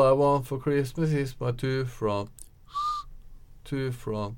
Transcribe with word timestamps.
All 0.00 0.08
I 0.08 0.12
want 0.12 0.46
for 0.46 0.58
Christmas 0.58 1.12
is 1.12 1.34
my 1.38 1.52
two 1.52 1.84
front. 1.84 2.30
Two 3.66 3.92
front. 3.92 4.36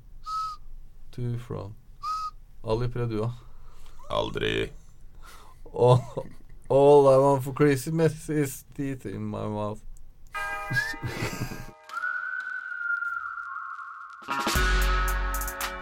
Two 1.09 1.37
front. 1.37 1.73
Ali, 2.65 2.89
Predua. 2.89 3.07
du. 3.07 3.31
Aldri. 4.11 4.71
All, 5.63 6.27
all 6.67 7.07
I 7.07 7.17
want 7.17 7.43
for 7.45 7.53
Christmas 7.53 8.29
is 8.29 8.65
teeth 8.75 9.05
in 9.05 9.23
my 9.23 9.47
mouth. 9.47 9.79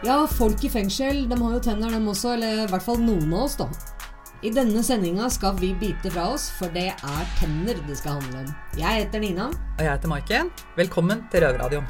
Ja, 0.03 0.27
folk 0.27 0.63
i 0.63 0.69
fengsel 0.69 1.25
de 1.29 1.41
har 1.41 1.53
jo 1.53 1.59
tenner, 1.59 1.89
dem 1.89 2.07
også. 2.07 2.35
Eller 2.35 2.67
i 2.67 2.69
hvert 2.69 2.85
fall 2.85 3.01
noen 3.01 3.33
av 3.33 3.47
oss, 3.47 3.57
da. 3.57 3.69
I 4.41 4.49
denne 4.49 4.81
sendinga 4.81 5.27
skal 5.29 5.53
vi 5.59 5.67
bite 5.77 6.09
fra 6.09 6.23
oss, 6.33 6.47
for 6.57 6.73
det 6.73 6.87
er 6.89 7.25
tenner 7.37 7.77
det 7.85 7.97
skal 7.99 8.17
handle 8.17 8.39
om. 8.39 8.47
Jeg 8.73 9.03
heter 9.03 9.21
Nina. 9.21 9.51
Og 9.53 9.83
jeg 9.85 9.91
heter 9.91 10.09
Maiken. 10.09 10.49
Velkommen 10.73 11.27
til 11.29 11.45
Røverradioen. 11.45 11.85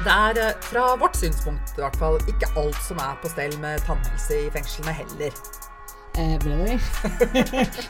Det 0.00 0.14
er 0.14 0.40
eh, 0.40 0.54
fra 0.70 0.86
vårt 0.96 1.20
synspunkt 1.20 1.76
i 1.76 1.82
hvert 1.82 2.00
fall 2.00 2.16
ikke 2.32 2.48
alt 2.56 2.80
som 2.86 3.02
er 3.04 3.18
på 3.20 3.28
stell 3.28 3.52
med 3.60 3.84
tannhelse 3.84 4.46
i 4.46 4.52
fengslene 4.54 4.96
heller. 5.02 5.36
Eh, 6.20 6.38
brother. 6.38 6.80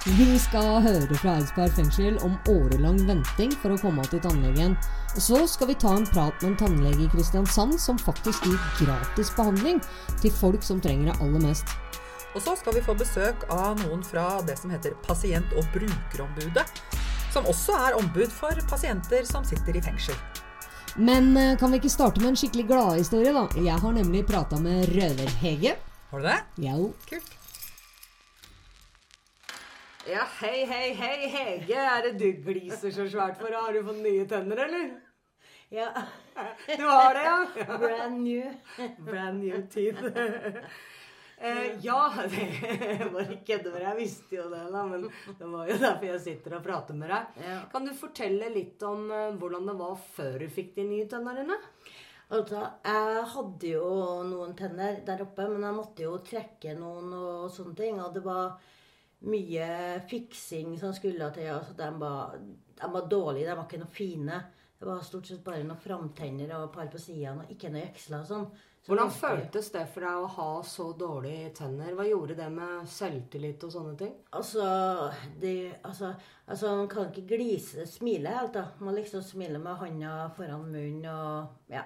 vi 0.18 0.38
skal 0.38 0.68
høre 0.84 1.16
fra 1.18 1.32
Eidsberg 1.40 1.72
fengsel 1.74 2.18
om 2.22 2.36
årelang 2.52 3.00
venting 3.08 3.50
for 3.58 3.74
å 3.74 3.78
komme 3.80 4.04
til 4.06 4.22
tannlegen. 4.22 4.76
Og 5.16 5.22
så 5.24 5.40
skal 5.50 5.72
vi 5.72 5.78
ta 5.82 5.96
en 5.96 6.06
prat 6.06 6.36
med 6.38 6.52
en 6.52 6.58
tannlege 6.60 7.08
i 7.08 7.10
Kristiansand 7.10 7.74
som 7.82 7.98
faktisk 7.98 8.46
gir 8.46 8.60
gratis 8.78 9.32
behandling 9.34 9.80
til 10.22 10.34
folk 10.36 10.62
som 10.62 10.82
trenger 10.84 11.10
det 11.10 11.16
aller 11.24 11.42
mest. 11.48 11.74
Og 12.36 12.44
så 12.44 12.54
skal 12.60 12.76
vi 12.76 12.84
få 12.86 12.94
besøk 12.94 13.48
av 13.50 13.80
noen 13.82 14.04
fra 14.06 14.28
det 14.46 14.54
som 14.60 14.70
heter 14.70 14.94
Pasient- 15.08 15.56
og 15.58 15.66
brukerombudet. 15.74 16.68
Som 17.34 17.50
også 17.50 17.74
er 17.88 17.98
ombud 17.98 18.30
for 18.30 18.54
pasienter 18.70 19.26
som 19.26 19.42
sitter 19.48 19.74
i 19.74 19.82
fengsel. 19.82 20.14
Men 20.94 21.34
eh, 21.38 21.56
kan 21.58 21.74
vi 21.74 21.82
ikke 21.82 21.90
starte 21.90 22.22
med 22.22 22.36
en 22.36 22.38
skikkelig 22.38 22.68
gladhistorie, 22.70 23.34
da? 23.34 23.48
Jeg 23.58 23.82
har 23.82 23.98
nemlig 23.98 24.22
prata 24.30 24.62
med 24.62 24.86
Røver-Hege. 24.94 25.76
Har 26.10 26.22
du 26.22 26.30
det? 26.30 26.40
Jo. 26.70 26.90
Kult. 27.10 27.39
Ja, 30.10 30.24
hei, 30.40 30.64
hei, 30.66 30.92
hei, 30.98 31.28
Hege. 31.30 31.74
Er 31.78 32.02
det 32.02 32.16
du 32.18 32.42
gliser 32.42 32.90
så 32.90 33.04
svært 33.06 33.36
for? 33.38 33.52
Har 33.54 33.70
du 33.76 33.84
fått 33.86 34.00
nye 34.02 34.24
tenner, 34.26 34.58
eller? 34.64 34.88
Ja. 35.70 35.86
Du 36.66 36.82
har 36.82 37.14
det, 37.14 37.22
ja? 37.28 37.76
Brand 37.78 38.18
new. 38.24 38.48
Brand 39.06 39.44
new 39.44 39.60
teeth. 39.70 40.02
Eh, 41.40 41.68
ja, 41.80 42.00
det 42.26 43.06
var 43.12 43.22
ikke 43.22 43.44
kødde 43.52 43.70
med 43.70 43.78
deg. 43.78 43.84
Jeg 43.86 43.98
visste 44.00 44.36
jo 44.36 44.48
det, 44.50 44.64
da, 44.74 44.82
men 44.90 45.06
det 45.38 45.52
var 45.52 45.70
jo 45.70 45.76
derfor 45.84 46.08
jeg 46.10 46.24
sitter 46.24 46.56
og 46.58 46.66
prater 46.66 46.98
med 46.98 47.14
deg. 47.14 47.38
Ja. 47.46 47.60
Kan 47.70 47.86
du 47.86 47.94
fortelle 47.96 48.50
litt 48.52 48.82
om 48.84 49.06
eh, 49.14 49.30
hvordan 49.38 49.70
det 49.70 49.76
var 49.78 49.94
før 50.18 50.36
du 50.42 50.48
fikk 50.50 50.74
de 50.80 50.88
nye 50.90 51.06
tennene 51.08 51.44
dine? 51.44 51.60
Altså, 52.34 52.66
jeg 52.82 53.22
hadde 53.36 53.72
jo 53.76 53.94
noen 54.26 54.58
tenner 54.58 54.98
der 55.06 55.22
oppe, 55.24 55.46
men 55.54 55.64
jeg 55.64 55.78
måtte 55.78 56.04
jo 56.04 56.18
trekke 56.26 56.74
noen 56.82 57.14
og 57.14 57.48
sånne 57.54 57.78
ting. 57.78 58.02
Og 58.02 58.12
det 58.18 58.26
var 58.26 58.58
mye 59.28 60.00
fiksing 60.08 60.78
som 60.80 60.94
skulle 60.96 61.28
til. 61.34 61.50
Altså, 61.52 61.74
de, 61.76 61.90
var, 62.00 62.38
de 62.80 62.90
var 62.94 63.06
dårlige, 63.12 63.46
de 63.50 63.56
var 63.58 63.66
ikke 63.68 63.82
noe 63.82 63.92
fine. 63.92 64.40
Det 64.80 64.88
var 64.88 65.02
stort 65.04 65.26
sett 65.28 65.42
bare 65.44 65.60
noen 65.62 65.76
framtenner 65.76 66.54
og 66.56 66.70
et 66.70 66.72
par 66.78 66.86
på 66.88 66.98
sidene, 67.02 67.44
og 67.44 67.50
ikke 67.52 67.68
noe 67.68 67.82
jeksler 67.84 68.22
og 68.22 68.28
sånn. 68.30 68.46
Så 68.80 68.88
Hvordan 68.94 69.10
ganske- 69.10 69.28
føltes 69.28 69.66
det 69.74 69.82
for 69.92 70.00
deg 70.00 70.22
å 70.24 70.28
ha 70.38 70.62
så 70.64 70.86
dårlige 70.96 71.50
tenner? 71.58 71.92
Hva 71.92 72.06
gjorde 72.08 72.36
det 72.38 72.46
med 72.50 72.86
selvtillit 72.88 73.62
og 73.68 73.72
sånne 73.74 73.98
ting? 73.98 74.14
Altså, 74.32 75.12
det, 75.38 75.74
altså, 75.84 76.14
altså 76.48 76.76
Man 76.78 76.88
kan 76.88 77.10
ikke 77.12 77.26
glise, 77.36 77.84
smile 77.86 78.32
helt, 78.32 78.54
da. 78.54 78.64
Man 78.80 78.94
liksom 78.96 79.20
smiler 79.22 79.60
med 79.60 79.76
handa 79.76 80.30
foran 80.34 80.64
munnen 80.72 81.04
og 81.12 81.48
ja, 81.68 81.82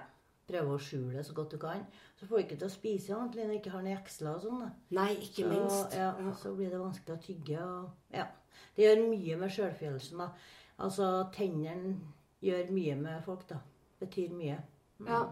prøve 0.47 0.75
å 0.75 0.81
skjule 0.81 1.13
det 1.17 1.25
så 1.25 1.33
godt 1.37 1.51
du 1.55 1.57
kan. 1.61 1.85
Så 2.19 2.27
får 2.27 2.37
du 2.37 2.43
ikke 2.45 2.57
til 2.61 2.67
å 2.67 2.73
spise 2.73 3.15
ordentlig 3.15 3.45
når 3.45 3.53
du 3.53 3.59
ikke 3.59 3.71
har 3.75 3.81
noen 3.85 3.95
jeksler 3.97 4.35
og 4.35 4.41
sånn. 4.45 4.65
Nei, 4.97 5.07
ikke 5.17 5.43
så, 5.45 5.49
minst. 5.51 5.95
Ja, 5.97 6.11
så 6.41 6.51
blir 6.57 6.69
det 6.73 6.81
vanskelig 6.83 7.15
å 7.17 7.23
tygge. 7.25 7.63
og 7.63 8.13
ja. 8.13 8.27
Det 8.75 8.85
gjør 8.85 9.01
mye 9.09 9.37
med 9.41 9.51
sjølfølelsen. 9.55 10.21
Altså, 10.79 11.07
tennene 11.35 11.95
gjør 12.45 12.69
mye 12.75 12.95
med 12.99 13.23
folk, 13.25 13.47
da. 13.49 13.57
Betyr 13.99 14.31
mye. 14.35 14.57
Ja. 15.07 15.23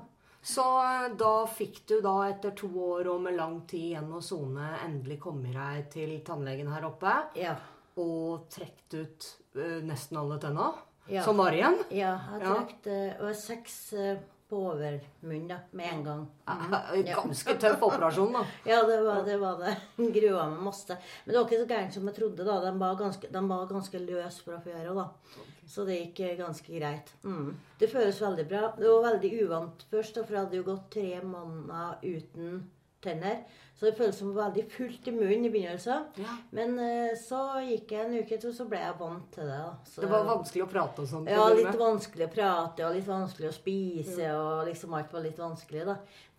Så 0.44 0.64
eh, 0.84 1.14
da 1.20 1.46
fikk 1.48 1.86
du 1.88 2.02
da 2.04 2.18
etter 2.28 2.52
to 2.60 2.68
år 2.84 3.08
og 3.14 3.22
med 3.24 3.38
lang 3.38 3.62
tid 3.70 3.94
igjen 3.94 4.10
å 4.12 4.20
sone 4.24 4.74
endelig 4.84 5.22
komme 5.24 5.54
deg 5.56 5.86
til 5.94 6.18
tannlegen 6.28 6.68
her 6.74 6.84
oppe 6.90 7.14
Ja. 7.40 7.54
og 7.96 8.50
trukket 8.52 8.98
ut 8.98 9.28
ø, 9.56 9.80
nesten 9.88 10.18
alle 10.20 10.40
tenna 10.44 10.74
Ja. 11.08 11.24
som 11.24 11.38
var 11.40 11.52
igjen? 11.56 11.78
ja 11.92 12.18
jeg 12.34 12.42
Ja. 12.42 12.56
trakk 12.56 12.74
det 12.84 13.00
og 13.22 13.32
seks 13.36 13.94
eh, 13.94 14.20
på 14.54 14.60
overmunnen 14.70 15.64
med 15.74 15.90
en 15.90 16.04
gang. 16.06 16.22
Eh, 16.54 17.00
Ganske 17.10 17.56
tøff 17.62 17.82
operasjon, 17.90 18.34
da. 18.38 18.44
Ja, 18.70 18.84
det 18.88 19.00
var 19.06 19.24
det. 19.26 19.40
Var 19.42 19.58
det. 19.64 19.74
Grua 20.20 20.46
meg 20.52 20.62
masse. 20.70 20.98
Men 21.26 21.34
det 21.34 21.40
var 21.42 21.50
ikke 21.50 21.62
så 21.64 21.70
gærent 21.74 21.98
som 21.98 22.08
jeg 22.12 22.18
trodde. 22.20 22.46
da. 22.46 22.60
De 22.68 22.76
var 22.86 23.00
ganske, 23.02 23.32
de 23.34 23.44
var 23.50 23.66
ganske 23.74 24.04
løs 24.06 24.38
fra 24.46 24.60
før 24.62 24.92
av. 24.94 25.02
da. 25.02 25.42
Så 25.74 25.86
det 25.88 25.98
gikk 25.98 26.20
eh, 26.28 26.38
ganske 26.38 26.70
greit. 26.78 27.12
Mm. 27.26 27.50
Det 27.80 27.90
føles 27.92 28.22
veldig 28.22 28.46
bra. 28.52 28.64
Det 28.78 28.88
var 28.92 29.10
veldig 29.10 29.34
uvant 29.48 29.86
først, 29.90 30.18
da, 30.20 30.24
for 30.28 30.38
jeg 30.38 30.46
hadde 30.46 30.60
jo 30.62 30.66
gått 30.70 30.88
tre 30.94 31.10
måneder 31.26 32.04
uten 32.04 32.58
tenner. 33.04 33.44
Så 33.74 33.90
det 33.90 33.98
føles 33.98 34.16
som 34.16 34.30
veldig 34.36 34.64
fullt 34.72 35.08
i 35.10 35.12
munnen 35.12 35.48
i 35.48 35.50
begynnelsen. 35.52 36.06
Ja. 36.22 36.36
Men 36.56 36.76
uh, 36.80 37.16
så 37.20 37.40
gikk 37.66 37.92
jeg 37.96 38.06
en 38.06 38.14
uke 38.22 38.38
til, 38.40 38.54
så 38.56 38.68
ble 38.70 38.80
jeg 38.80 38.96
vant 39.00 39.26
til 39.34 39.50
det. 39.50 39.58
da. 39.60 39.74
Så, 39.90 40.04
Det 40.06 40.12
var 40.12 40.28
vanskelig 40.30 40.64
å 40.64 40.70
prate 40.72 41.04
og 41.04 41.10
sånn. 41.10 41.28
ja, 41.28 41.48
litt 41.52 41.68
med. 41.68 41.80
vanskelig 41.82 42.28
å 42.30 42.34
prate 42.36 42.86
og 42.88 42.96
litt 42.96 43.10
vanskelig 43.10 43.50
å 43.50 43.56
spise. 43.58 44.30
og 44.38 44.70
liksom 44.70 44.94
Alt 44.96 45.12
var 45.16 45.26
litt 45.26 45.42
vanskelig, 45.42 45.84
da. 45.90 45.98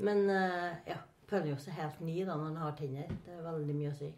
Men 0.09 0.25
uh, 0.31 0.71
ja, 0.89 1.01
føler 1.29 1.53
jo 1.53 1.61
seg 1.67 1.77
helt 1.81 2.01
ny 2.07 2.21
da 2.23 2.39
når 2.39 2.53
en 2.53 2.63
har 2.63 2.79
tenner. 2.79 3.13
Det 3.27 3.37
er 3.37 3.45
veldig 3.51 3.79
mye 3.83 3.93
å 3.93 3.99
si. 3.99 4.11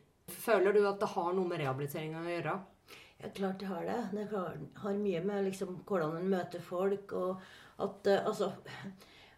Føler 0.47 0.75
du 0.75 0.81
at 0.87 1.03
det 1.03 1.11
har 1.17 1.35
noe 1.35 1.49
med 1.49 1.63
rehabiliteringa 1.63 2.23
å 2.23 2.31
gjøre? 2.31 2.57
Ja, 3.17 3.29
klart 3.33 3.61
det 3.63 3.73
har 3.73 3.85
det. 3.89 4.01
Det 4.13 4.29
har, 4.37 4.57
har 4.85 5.03
mye 5.03 5.25
med 5.25 5.47
liksom 5.49 5.81
hvordan 5.89 6.19
en 6.21 6.33
møter 6.37 6.63
folk 6.63 7.17
og 7.17 7.45
at 7.83 8.11
uh, 8.13 8.23
altså, 8.29 8.53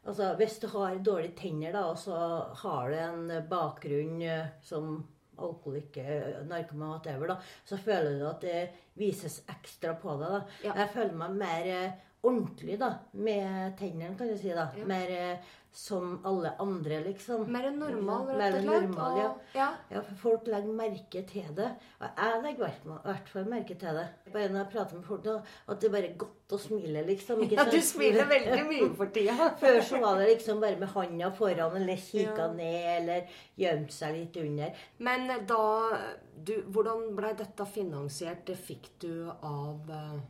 altså 0.09 0.33
Hvis 0.41 0.59
du 0.63 0.67
har 0.73 0.99
dårlige 1.05 1.37
tenner, 1.39 1.73
da, 1.77 1.85
og 1.93 1.99
så 2.01 2.17
har 2.63 2.91
du 2.91 2.99
en 2.99 3.31
bakgrunn 3.51 4.23
eh, 4.25 4.51
som 4.65 4.99
alkoholiker, 5.39 6.43
narkoman, 6.49 6.97
whatever, 6.97 7.31
da, 7.31 7.37
så 7.69 7.79
føler 7.79 8.19
du 8.19 8.27
at 8.27 8.43
det 8.43 8.61
vises 8.99 9.43
ekstra 9.53 9.95
på 10.01 10.17
deg. 10.19 10.35
da. 10.35 10.41
Ja. 10.67 10.75
Jeg 10.83 10.95
føler 10.97 11.19
meg 11.21 11.37
mer 11.39 11.71
eh, 11.75 12.05
ordentlig 12.27 12.79
da, 12.81 12.91
med 13.13 13.77
tennene, 13.79 14.17
kan 14.19 14.33
du 14.33 14.37
si. 14.39 14.51
da. 14.51 14.69
Ja. 14.77 14.87
Mer 14.89 15.15
eh, 15.15 15.55
som 15.73 16.21
alle 16.27 16.51
andre, 16.59 16.97
liksom. 17.05 17.45
Mer 17.53 17.69
enn 17.69 17.77
normal, 17.79 18.27
rett 18.35 18.55
og 18.57 18.63
slett? 18.65 18.83
normal, 18.89 19.19
ja. 19.19 19.27
og- 19.29 19.55
ja. 19.55 19.67
Ja, 19.91 20.01
for 20.01 20.15
folk 20.23 20.47
legger 20.47 20.73
merke 20.75 21.23
til 21.29 21.55
det. 21.55 21.69
Og 22.01 22.09
jeg 22.17 22.43
legger 22.43 22.67
i 22.67 22.89
hvert- 23.05 23.29
fall 23.29 23.45
merke 23.45 23.75
til 23.79 23.95
det. 23.95 24.07
Bare 24.33 24.49
når 24.49 24.59
jeg 24.65 24.71
prater 24.73 24.97
med 24.97 25.05
folk, 25.05 25.27
at 25.69 25.81
det 25.81 25.89
er 25.89 25.93
bare 25.93 26.15
godt 26.19 26.49
å 26.53 26.59
smile, 26.59 27.05
liksom. 27.07 27.43
ja, 27.51 27.65
du 27.71 27.81
smiler 27.81 28.25
veldig 28.35 28.65
mye 28.69 28.95
for 28.97 29.07
tida. 29.07 29.51
Før 29.61 29.81
så 29.81 30.01
var 30.01 30.19
det 30.19 30.29
liksom 30.39 30.61
bare 30.61 30.77
med 30.81 30.89
handa 30.89 31.31
foran, 31.31 31.77
eller 31.77 31.97
kikka 31.97 32.37
Ja. 32.49 32.53
ned, 32.53 33.03
eller 33.03 33.29
gjemt 33.59 33.93
seg 33.93 34.15
litt 34.17 34.37
under. 34.37 34.73
Men 34.99 35.47
da 35.47 35.99
du, 36.45 36.63
Hvordan 36.63 37.15
blei 37.17 37.35
dette 37.35 37.67
finansiert? 37.67 38.45
Det 38.47 38.57
fikk 38.57 38.89
du 39.01 39.31
av 39.43 39.91
eh, 39.91 40.21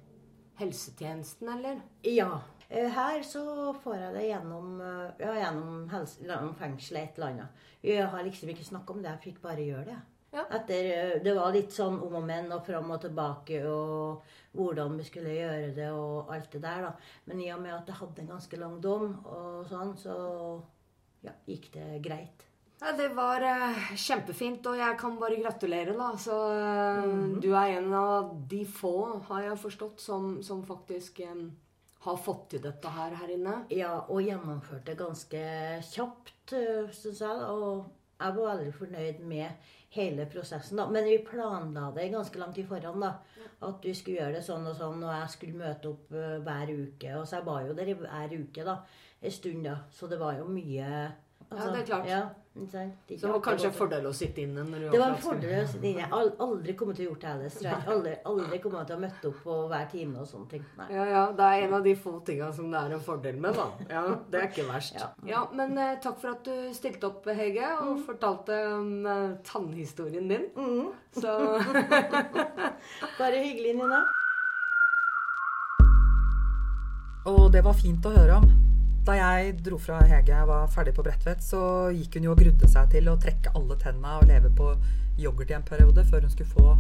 helsetjenesten, 0.60 1.48
eller? 1.48 1.81
Ja. 2.03 2.41
Eh, 2.68 2.90
Her 2.94 3.22
så 3.26 3.72
får 3.82 3.96
jeg 3.96 4.14
det 4.14 4.26
gjennom, 4.28 4.80
eh, 4.80 5.24
ja, 5.24 5.32
gjennom, 5.42 5.88
helse, 5.92 6.22
gjennom 6.24 6.54
fengselet 6.58 7.02
et 7.02 7.18
eller 7.18 7.32
annet. 7.32 7.66
Jeg 7.82 8.06
har 8.06 8.24
liksom 8.26 8.54
ikke 8.54 8.70
snakka 8.70 8.94
om 8.94 9.02
det, 9.02 9.10
jeg 9.10 9.24
fikk 9.28 9.42
bare 9.42 9.66
gjøre 9.66 9.84
det. 9.90 9.98
Ja. 10.32 10.44
Etter, 10.58 10.90
eh, 10.92 11.20
det 11.24 11.32
var 11.36 11.54
litt 11.54 11.72
sånn 11.72 11.96
om 12.04 12.18
og 12.20 12.26
men 12.28 12.50
og 12.52 12.66
fram 12.66 12.90
og 12.92 13.00
tilbake 13.00 13.62
og 13.64 14.26
hvordan 14.59 14.98
vi 14.98 15.06
skulle 15.09 15.32
gjøre 15.32 15.70
det 15.76 15.88
og 15.92 16.34
alt 16.34 16.50
det 16.53 16.60
der, 16.66 16.84
da. 16.88 17.15
Men 17.30 17.41
i 17.41 17.48
og 17.54 17.62
med 17.62 17.76
at 17.78 17.88
jeg 17.88 18.00
hadde 18.03 18.24
en 18.24 18.34
ganske 18.34 18.60
lang 18.60 18.76
dom 18.84 19.14
og 19.24 19.64
sånn, 19.71 19.94
så 19.97 20.18
ja, 21.24 21.32
gikk 21.48 21.72
det 21.74 21.88
greit. 22.04 22.44
Ja, 22.78 22.92
det 22.94 23.09
var 23.16 23.42
eh, 23.42 23.94
kjempefint, 23.98 24.66
og 24.71 24.78
jeg 24.78 24.98
kan 25.00 25.16
bare 25.18 25.41
gratulere, 25.41 25.97
da. 25.98 26.12
Så 26.21 26.36
eh, 26.54 27.09
du 27.42 27.48
er 27.50 27.78
en 27.80 27.88
av 27.98 28.36
de 28.50 28.60
få, 28.68 28.94
har 29.30 29.48
jeg 29.48 29.62
forstått, 29.64 30.04
som, 30.04 30.36
som 30.47 30.60
faktisk 30.66 31.18
eh, 31.24 31.48
har 32.09 32.21
fått 32.25 32.49
til 32.55 32.63
dette 32.65 32.93
her 32.95 33.15
her 33.21 33.33
inne. 33.34 33.55
Ja, 33.75 33.95
og 34.09 34.22
gjennomførte 34.25 34.97
ganske 34.99 35.43
kjapt, 35.89 36.55
syns 36.97 37.21
jeg. 37.25 37.49
Og 37.53 37.87
jeg 38.19 38.34
var 38.34 38.57
veldig 38.57 38.72
fornøyd 38.75 39.21
med 39.31 39.75
hele 39.95 40.27
prosessen. 40.27 40.77
da. 40.77 40.89
Men 40.91 41.05
vi 41.05 41.19
planla 41.25 41.91
det 41.97 42.10
ganske 42.13 42.39
langt 42.39 42.59
i 42.59 42.66
forhånd. 42.66 43.01
da, 43.01 43.13
At 43.63 43.84
vi 43.84 43.95
skulle 43.95 44.21
gjøre 44.21 44.39
det 44.39 44.45
sånn 44.47 44.66
og 44.66 44.77
sånn, 44.77 45.03
og 45.03 45.15
jeg 45.15 45.31
skulle 45.34 45.63
møte 45.63 45.93
opp 45.93 46.13
eh, 46.13 46.39
hver 46.45 46.75
uke. 46.75 47.15
Og 47.19 47.27
så 47.27 47.39
jeg 47.39 47.47
var 47.47 47.63
jo 47.66 47.78
der 47.78 47.95
hver 47.95 48.34
uke 48.34 48.66
da, 48.66 48.77
en 49.22 49.34
stund, 49.34 49.65
da. 49.65 49.78
Så 49.91 50.10
det 50.10 50.21
var 50.21 50.39
jo 50.39 50.49
mye 50.51 50.91
Ja, 51.49 51.71
det 51.72 51.81
er 51.81 51.87
klart. 51.87 52.07
Ja, 52.07 52.22
Så 52.66 53.27
det 53.27 53.31
var 53.31 53.41
kanskje 53.45 53.69
en 53.71 53.77
fordel 53.77 54.07
å 54.09 54.13
sitte 54.13 54.43
inne 54.43 54.65
når 54.66 54.84
du 54.84 54.89
Det 54.91 55.01
var 55.01 55.13
en 55.15 55.21
fordel 55.22 55.63
å 55.63 55.66
sitte 55.71 55.87
inne. 55.87 56.01
Jeg 56.03 56.10
har 56.10 56.31
aldri 56.47 56.75
kommet 56.81 56.97
til 56.99 57.07
å 57.07 57.10
gjort 57.13 57.21
det 57.25 57.31
ellers. 57.31 57.59
jeg. 57.63 57.83
Aldri, 57.95 58.15
aldri 58.33 58.59
kommet 58.65 58.87
til 58.91 58.97
å 58.97 59.01
møtt 59.05 59.25
opp 59.31 59.39
på 59.45 59.57
hver 59.72 59.87
time 59.93 60.19
og 60.25 60.27
sånne 60.27 60.49
ting. 60.51 60.65
Nei. 60.78 60.89
Ja, 60.97 61.05
ja, 61.13 61.22
det 61.39 61.49
er 61.49 61.66
en 61.69 61.75
av 61.78 61.84
de 61.84 61.95
få 61.97 62.15
tinga 62.27 62.53
som 62.53 62.71
det 62.71 62.83
er 62.83 62.97
en 62.99 63.01
fordel 63.09 63.37
med, 63.41 63.55
da. 63.55 63.69
Ja, 63.89 64.05
Det 64.31 64.43
er 64.43 64.49
ikke 64.51 64.69
verst. 64.72 64.99
Ja. 64.99 65.09
Ja, 65.27 65.47
Men 65.53 65.78
eh, 65.78 65.97
takk 66.03 66.19
for 66.21 66.34
at 66.34 66.45
du 66.45 66.75
stilte 66.75 67.07
opp, 67.13 67.27
Hege, 67.39 67.71
og 67.84 68.03
fortalte 68.07 68.59
om 68.75 69.07
eh, 69.07 69.37
tannhistorien 69.45 70.28
din. 70.28 70.49
Så 71.15 71.34
Bare 73.19 73.43
hyggelig, 73.45 73.75
Nina. 73.78 74.05
Og 77.28 77.53
det 77.53 77.60
var 77.65 77.77
fint 77.77 78.07
å 78.09 78.13
høre 78.15 78.39
om. 78.41 78.67
Da 79.09 79.15
jeg 79.16 79.55
dro 79.65 79.78
fra 79.81 80.03
Hege 80.05 80.37
og 80.43 80.51
var 80.51 80.66
ferdig 80.69 80.93
på 80.93 81.01
Bredtvet, 81.07 81.41
så 81.41 81.89
gikk 81.97 82.19
hun 82.19 82.27
jo 82.27 82.34
og 82.34 82.43
grudde 82.43 82.69
seg 82.69 82.91
til 82.93 83.07
å 83.09 83.15
trekke 83.16 83.55
alle 83.57 83.77
tennene 83.81 84.19
og 84.19 84.27
leve 84.28 84.51
på 84.53 84.66
yoghurt 85.16 85.49
i 85.49 85.57
en 85.57 85.65
periode 85.65 86.05
før 86.10 86.27
hun 86.27 86.34
skulle 86.34 86.53
få 86.53 86.75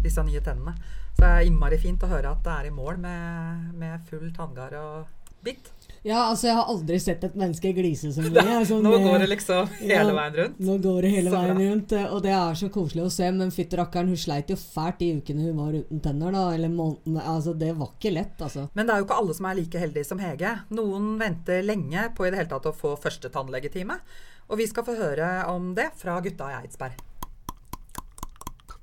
disse 0.00 0.24
nye 0.24 0.40
tennene. 0.46 0.72
Så 1.12 1.20
det 1.20 1.28
er 1.28 1.50
innmari 1.50 1.76
fint 1.82 2.00
å 2.00 2.08
høre 2.08 2.32
at 2.32 2.40
det 2.46 2.54
er 2.54 2.70
i 2.70 2.72
mål 2.72 3.02
med, 3.04 3.66
med 3.76 4.08
full 4.08 4.32
tanngard 4.32 4.78
og 4.80 5.28
bitt. 5.44 5.68
Ja, 6.04 6.18
altså, 6.28 6.50
jeg 6.50 6.56
har 6.58 6.66
aldri 6.68 6.98
sett 7.00 7.22
et 7.24 7.36
menneske 7.40 7.70
glise 7.72 8.10
så 8.12 8.20
mye. 8.26 8.42
altså, 8.58 8.76
Nå 8.84 8.90
går 9.00 9.22
det 9.22 9.28
liksom 9.30 9.70
hele 9.80 9.94
Ja, 9.94 10.16
veien 10.18 10.34
rundt. 10.36 10.58
Nå 10.66 10.74
går 10.84 10.98
det 11.06 11.12
hele 11.14 11.30
Så 11.32 11.38
veien 11.38 11.54
bra. 11.56 11.68
rundt, 11.70 11.94
og 12.12 12.18
det 12.26 12.34
er 12.36 12.58
så 12.60 12.68
koselig 12.74 13.04
å 13.06 13.12
se. 13.14 13.30
Men 13.32 13.54
fytti 13.54 13.78
rakkeren, 13.80 14.10
hun 14.12 14.20
sleit 14.20 14.52
jo 14.52 14.58
fælt 14.60 14.98
de 15.00 15.08
ukene 15.22 15.46
hun 15.48 15.56
var 15.62 15.78
uten 15.78 16.02
tenner, 16.04 16.36
da. 16.36 16.42
Eller 16.58 16.68
månedene. 16.74 17.24
Altså, 17.32 17.54
det 17.56 17.70
var 17.78 17.94
ikke 17.96 18.12
lett, 18.18 18.36
altså. 18.44 18.66
Men 18.76 18.84
det 18.84 18.92
er 18.94 19.00
jo 19.00 19.06
ikke 19.08 19.16
alle 19.22 19.38
som 19.40 19.48
er 19.48 19.58
like 19.62 19.80
heldige 19.86 20.04
som 20.10 20.20
Hege. 20.20 20.52
Noen 20.76 21.08
venter 21.22 21.64
lenge 21.64 22.04
på 22.18 22.28
i 22.28 22.34
det 22.34 22.42
hele 22.42 22.52
tatt 22.52 22.68
å 22.68 22.74
få 22.76 22.92
første 23.00 23.32
tannlegetime. 23.32 23.96
Og 24.52 24.60
vi 24.60 24.68
skal 24.68 24.84
få 24.84 24.98
høre 25.00 25.30
om 25.48 25.72
det 25.78 25.88
fra 25.96 26.18
gutta 26.20 26.50
i 26.52 26.58
Eidsberg. 26.60 27.00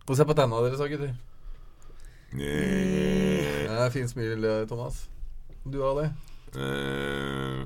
Få 0.10 0.18
se 0.18 0.26
på 0.26 0.34
tenna 0.42 0.58
deres, 0.66 0.82
da, 0.82 0.90
gutter. 0.90 1.14
Det 2.34 3.78
er 3.78 3.94
Fint 3.94 4.10
smil, 4.10 4.42
eh, 4.44 4.66
Thomas. 4.66 5.04
Du, 5.70 5.78
Ali? 5.86 6.10
Eh, 6.56 7.66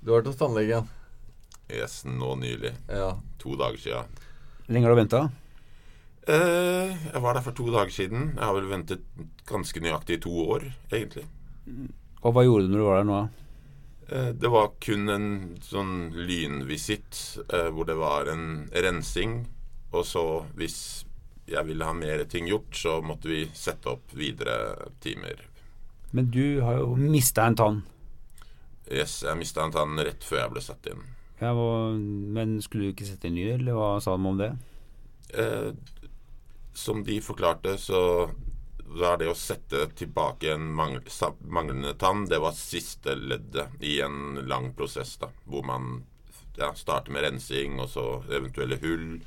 Du 0.00 0.12
har 0.12 0.20
vært 0.20 0.30
hos 0.30 0.36
tannlegen. 0.40 0.88
yes, 1.70 2.04
nå 2.04 2.34
nylig. 2.40 2.72
Ja. 2.88 3.18
To 3.38 3.56
dager 3.56 3.78
siden. 3.78 4.04
Lenge 4.68 4.86
har 4.86 4.94
du 4.94 5.00
venta? 5.02 5.20
Uh, 6.28 6.92
jeg 7.12 7.20
var 7.24 7.34
der 7.34 7.42
for 7.44 7.52
to 7.56 7.70
dager 7.72 7.90
siden. 7.92 8.34
Jeg 8.36 8.44
har 8.44 8.54
vel 8.54 8.68
ventet 8.68 9.00
ganske 9.48 9.80
nøyaktig 9.80 10.20
to 10.22 10.32
år, 10.44 10.66
egentlig. 10.92 11.24
Og 12.22 12.32
hva 12.34 12.44
gjorde 12.44 12.66
du 12.68 12.72
når 12.74 12.78
du 12.82 12.84
var 12.88 12.98
der 13.00 13.08
nå? 13.08 13.20
Uh, 14.08 14.32
det 14.36 14.50
var 14.52 14.70
kun 14.80 15.08
en 15.12 15.28
sånn 15.64 15.94
lynvisitt 16.16 17.38
uh, 17.52 17.68
hvor 17.72 17.88
det 17.88 17.96
var 17.96 18.28
en 18.32 18.68
rensing. 18.72 19.46
Og 19.92 20.04
så, 20.04 20.24
hvis 20.56 21.04
jeg 21.48 21.64
ville 21.64 21.84
ha 21.88 21.92
mer 21.96 22.24
ting 22.28 22.48
gjort, 22.48 22.76
så 22.76 22.98
måtte 23.00 23.28
vi 23.32 23.46
sette 23.56 23.88
opp 23.88 24.12
videre 24.12 24.90
timer. 25.00 25.40
Men 26.16 26.30
du 26.32 26.60
har 26.64 26.80
jo 26.80 26.96
mista 26.96 27.44
en 27.46 27.58
tann. 27.58 27.82
Yes, 28.88 29.20
jeg 29.26 29.36
mista 29.36 29.64
en 29.64 29.74
tann 29.74 30.00
rett 30.00 30.24
før 30.24 30.42
jeg 30.42 30.54
ble 30.54 30.64
satt 30.64 30.88
inn. 30.88 31.04
Ja, 31.38 31.52
og, 31.52 31.98
men 32.34 32.56
skulle 32.64 32.88
du 32.88 32.94
ikke 32.94 33.06
sette 33.06 33.28
inn 33.28 33.36
ny, 33.38 33.46
eller 33.54 33.76
hva 33.76 33.90
sa 34.02 34.16
de 34.16 34.30
om 34.30 34.40
det? 34.40 34.50
Eh, 35.36 35.70
som 36.74 37.04
de 37.04 37.20
forklarte, 37.22 37.76
så 37.78 38.00
var 38.88 39.18
det 39.20 39.28
å 39.28 39.36
sette 39.36 39.84
tilbake 39.98 40.54
en 40.54 40.70
mangl 40.72 41.02
manglende 41.52 41.92
tann, 42.00 42.24
det 42.26 42.40
var 42.40 42.56
siste 42.56 43.14
leddet 43.14 43.76
i 43.84 43.98
en 44.00 44.40
lang 44.48 44.72
prosess, 44.74 45.18
da, 45.20 45.28
hvor 45.44 45.66
man 45.68 46.06
ja, 46.56 46.72
starter 46.74 47.12
med 47.12 47.26
rensing, 47.26 47.76
og 47.82 47.90
så 47.92 48.06
eventuelle 48.32 48.80
hull, 48.82 49.18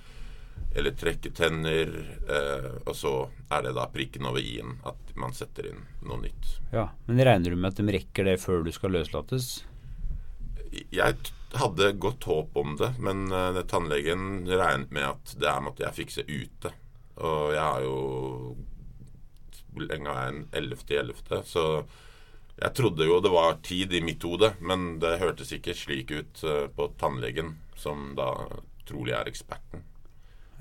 eller 0.76 0.96
trekke 0.96 1.32
tenner, 1.36 1.92
eh, 2.30 2.70
og 2.86 2.96
så 2.96 3.14
er 3.52 3.66
det 3.66 3.74
da 3.76 3.88
prikken 3.92 4.28
over 4.30 4.40
i-en, 4.40 4.78
at 4.88 5.12
man 5.20 5.36
setter 5.36 5.68
inn 5.72 5.84
noe 6.08 6.22
nytt. 6.24 6.56
Ja, 6.72 6.90
Men 7.06 7.20
regner 7.20 7.52
du 7.52 7.60
med 7.60 7.74
at 7.74 7.82
de 7.82 7.96
rekker 7.98 8.30
det 8.30 8.40
før 8.40 8.64
du 8.64 8.72
skal 8.72 8.96
løslates? 8.96 9.66
Jeg 10.72 11.18
hadde 11.60 11.92
godt 12.00 12.24
håp 12.24 12.56
om 12.58 12.78
det, 12.80 12.94
men 13.04 13.28
eh, 13.36 13.64
tannlegen 13.68 14.48
regnet 14.48 14.94
med 14.96 15.10
at 15.10 15.36
det 15.36 15.52
her 15.52 15.66
måtte 15.66 15.84
jeg 15.84 16.00
fikse 16.00 16.28
ute. 16.28 16.72
Og 17.22 17.52
jeg 17.54 17.62
har 17.62 17.82
jo 17.86 17.98
Hvor 19.72 19.86
lenge 19.88 20.12
er 20.12 20.32
en 20.32 20.42
11.11., 20.52 21.44
så 21.48 21.66
jeg 22.62 22.76
trodde 22.76 23.08
jo 23.08 23.22
det 23.24 23.32
var 23.32 23.62
tid 23.64 23.94
i 23.96 24.02
mitt 24.04 24.24
hode, 24.28 24.52
men 24.60 25.00
det 25.02 25.20
hørtes 25.22 25.54
ikke 25.56 25.76
slik 25.76 26.12
ut 26.12 26.44
eh, 26.44 26.68
på 26.76 26.92
tannlegen, 27.00 27.56
som 27.80 28.12
da 28.18 28.34
trolig 28.88 29.16
er 29.18 29.32
eksperten. 29.32 29.86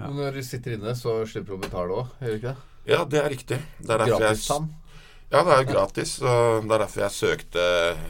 Men 0.00 0.19
når 0.19 0.41
du 0.41 0.43
sitter 0.47 0.76
inne, 0.76 0.97
så 0.99 1.20
slipper 1.29 1.55
du 1.55 1.58
å 1.58 1.62
betale 1.64 2.02
òg, 2.02 2.12
gjør 2.20 2.35
du 2.35 2.38
ikke 2.41 2.52
det? 2.52 2.69
Ja, 2.91 3.05
det 3.05 3.19
er 3.20 3.29
riktig. 3.31 3.58
Det 3.79 3.97
er 3.97 4.06
Gratis 4.08 4.47
jeg. 4.49 4.69
Ja, 5.31 5.44
det 5.47 5.52
er 5.55 5.61
jo 5.62 5.69
gratis. 5.70 6.12
Og 6.26 6.64
det 6.67 6.75
er 6.75 6.82
derfor 6.82 7.02
jeg 7.05 7.14
søkte 7.14 7.64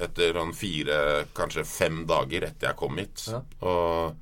etter 0.06 0.38
sånn 0.40 0.54
fire, 0.56 0.98
kanskje 1.36 1.66
fem 1.68 1.98
dager 2.08 2.46
etter 2.48 2.70
jeg 2.70 2.78
kom 2.80 2.96
hit. 2.96 3.26
Ja. 3.28 3.42
Og 3.60 4.14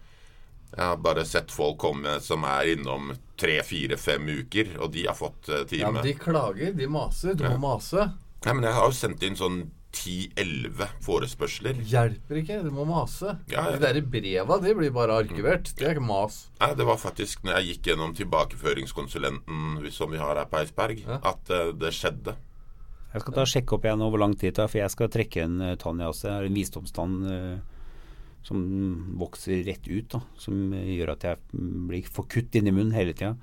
jeg 0.74 0.82
har 0.82 0.98
bare 1.04 1.24
sett 1.24 1.54
folk 1.54 1.78
komme 1.80 2.16
som 2.24 2.42
er 2.48 2.72
innom 2.74 3.12
tre, 3.38 3.60
fire, 3.62 3.96
fem 4.02 4.26
uker, 4.40 4.74
og 4.82 4.90
de 4.96 5.06
har 5.06 5.14
fått 5.16 5.46
time. 5.46 5.84
Ja, 5.84 5.92
men 5.94 6.02
De 6.04 6.16
klager, 6.18 6.74
de 6.74 6.90
maser. 6.90 7.38
Du 7.38 7.46
må 7.46 7.60
mase. 7.68 8.10
Nei, 8.44 8.54
men 8.58 8.66
jeg 8.66 8.76
har 8.76 8.90
jo 8.90 8.98
sendt 8.98 9.22
inn 9.26 9.38
sånn 9.38 9.62
10-11 9.94 10.88
forespørsler. 11.04 11.78
Hjelper 11.88 12.40
ikke, 12.42 12.58
du 12.64 12.70
må 12.74 12.84
mase. 12.88 13.38
Ja, 13.50 13.64
ja. 13.70 13.76
De 13.76 13.86
der 13.86 14.00
breva, 14.04 14.58
de 14.62 14.74
blir 14.76 14.92
bare 14.94 15.16
arkivert. 15.24 15.70
Det 15.78 15.86
er 15.86 15.96
ikke 15.96 16.04
mas. 16.04 16.42
Nei, 16.60 16.74
Det 16.78 16.86
var 16.86 17.00
faktisk 17.00 17.42
når 17.46 17.58
jeg 17.58 17.70
gikk 17.72 17.88
gjennom 17.92 18.12
tilbakeføringskonsulenten 18.18 19.88
som 19.94 20.12
vi 20.12 20.20
har 20.20 20.36
her 20.36 20.50
på 20.50 20.60
Eidsberg, 20.60 21.02
Ja. 21.06 21.20
at 21.32 21.50
uh, 21.50 21.72
det 21.72 21.94
skjedde. 21.96 22.36
Jeg 23.14 23.22
skal 23.24 23.34
ta 23.34 23.40
og 23.40 23.48
sjekke 23.48 23.74
opp 23.74 23.84
igjen 23.88 24.04
hvor 24.04 24.20
lang 24.20 24.36
tid 24.36 24.52
det 24.52 24.56
tar, 24.60 24.68
for 24.68 24.82
jeg 24.82 24.92
skal 24.92 25.08
trekke 25.08 25.42
en 25.46 25.60
uh, 25.64 25.74
tann 25.80 25.98
jeg 26.04 26.12
også. 26.12 26.28
Jeg 26.28 26.36
har 26.36 26.48
en 26.50 26.58
visdomstann 26.60 27.16
uh, 27.24 27.58
som 28.44 29.16
vokser 29.18 29.64
rett 29.66 29.88
ut, 29.88 30.06
da. 30.12 30.20
Som 30.40 30.72
eh, 30.72 30.92
gjør 30.96 31.10
at 31.16 31.24
jeg 31.26 31.40
mm, 31.52 31.88
blir 31.90 32.06
for 32.08 32.28
kutt 32.30 32.54
inni 32.56 32.72
munnen 32.72 32.94
hele 32.96 33.12
tida. 33.12 33.34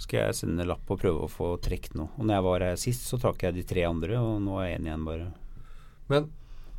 skal 0.00 0.24
jeg 0.24 0.38
sende 0.38 0.64
en 0.64 0.70
lapp 0.72 0.88
og 0.90 0.98
prøve 1.02 1.26
å 1.26 1.30
få 1.30 1.52
trukket 1.62 1.94
noe. 1.98 2.08
Og 2.16 2.26
når 2.26 2.38
jeg 2.38 2.46
var 2.48 2.64
her 2.66 2.80
sist, 2.80 3.04
så 3.06 3.20
trakk 3.22 3.44
jeg 3.44 3.58
de 3.58 3.66
tre 3.68 3.84
andre, 3.86 4.18
og 4.18 4.40
nå 4.42 4.56
er 4.62 4.70
jeg 4.70 4.80
én 4.80 4.88
igjen, 4.88 5.04
bare. 5.06 5.28
Men 6.08 6.30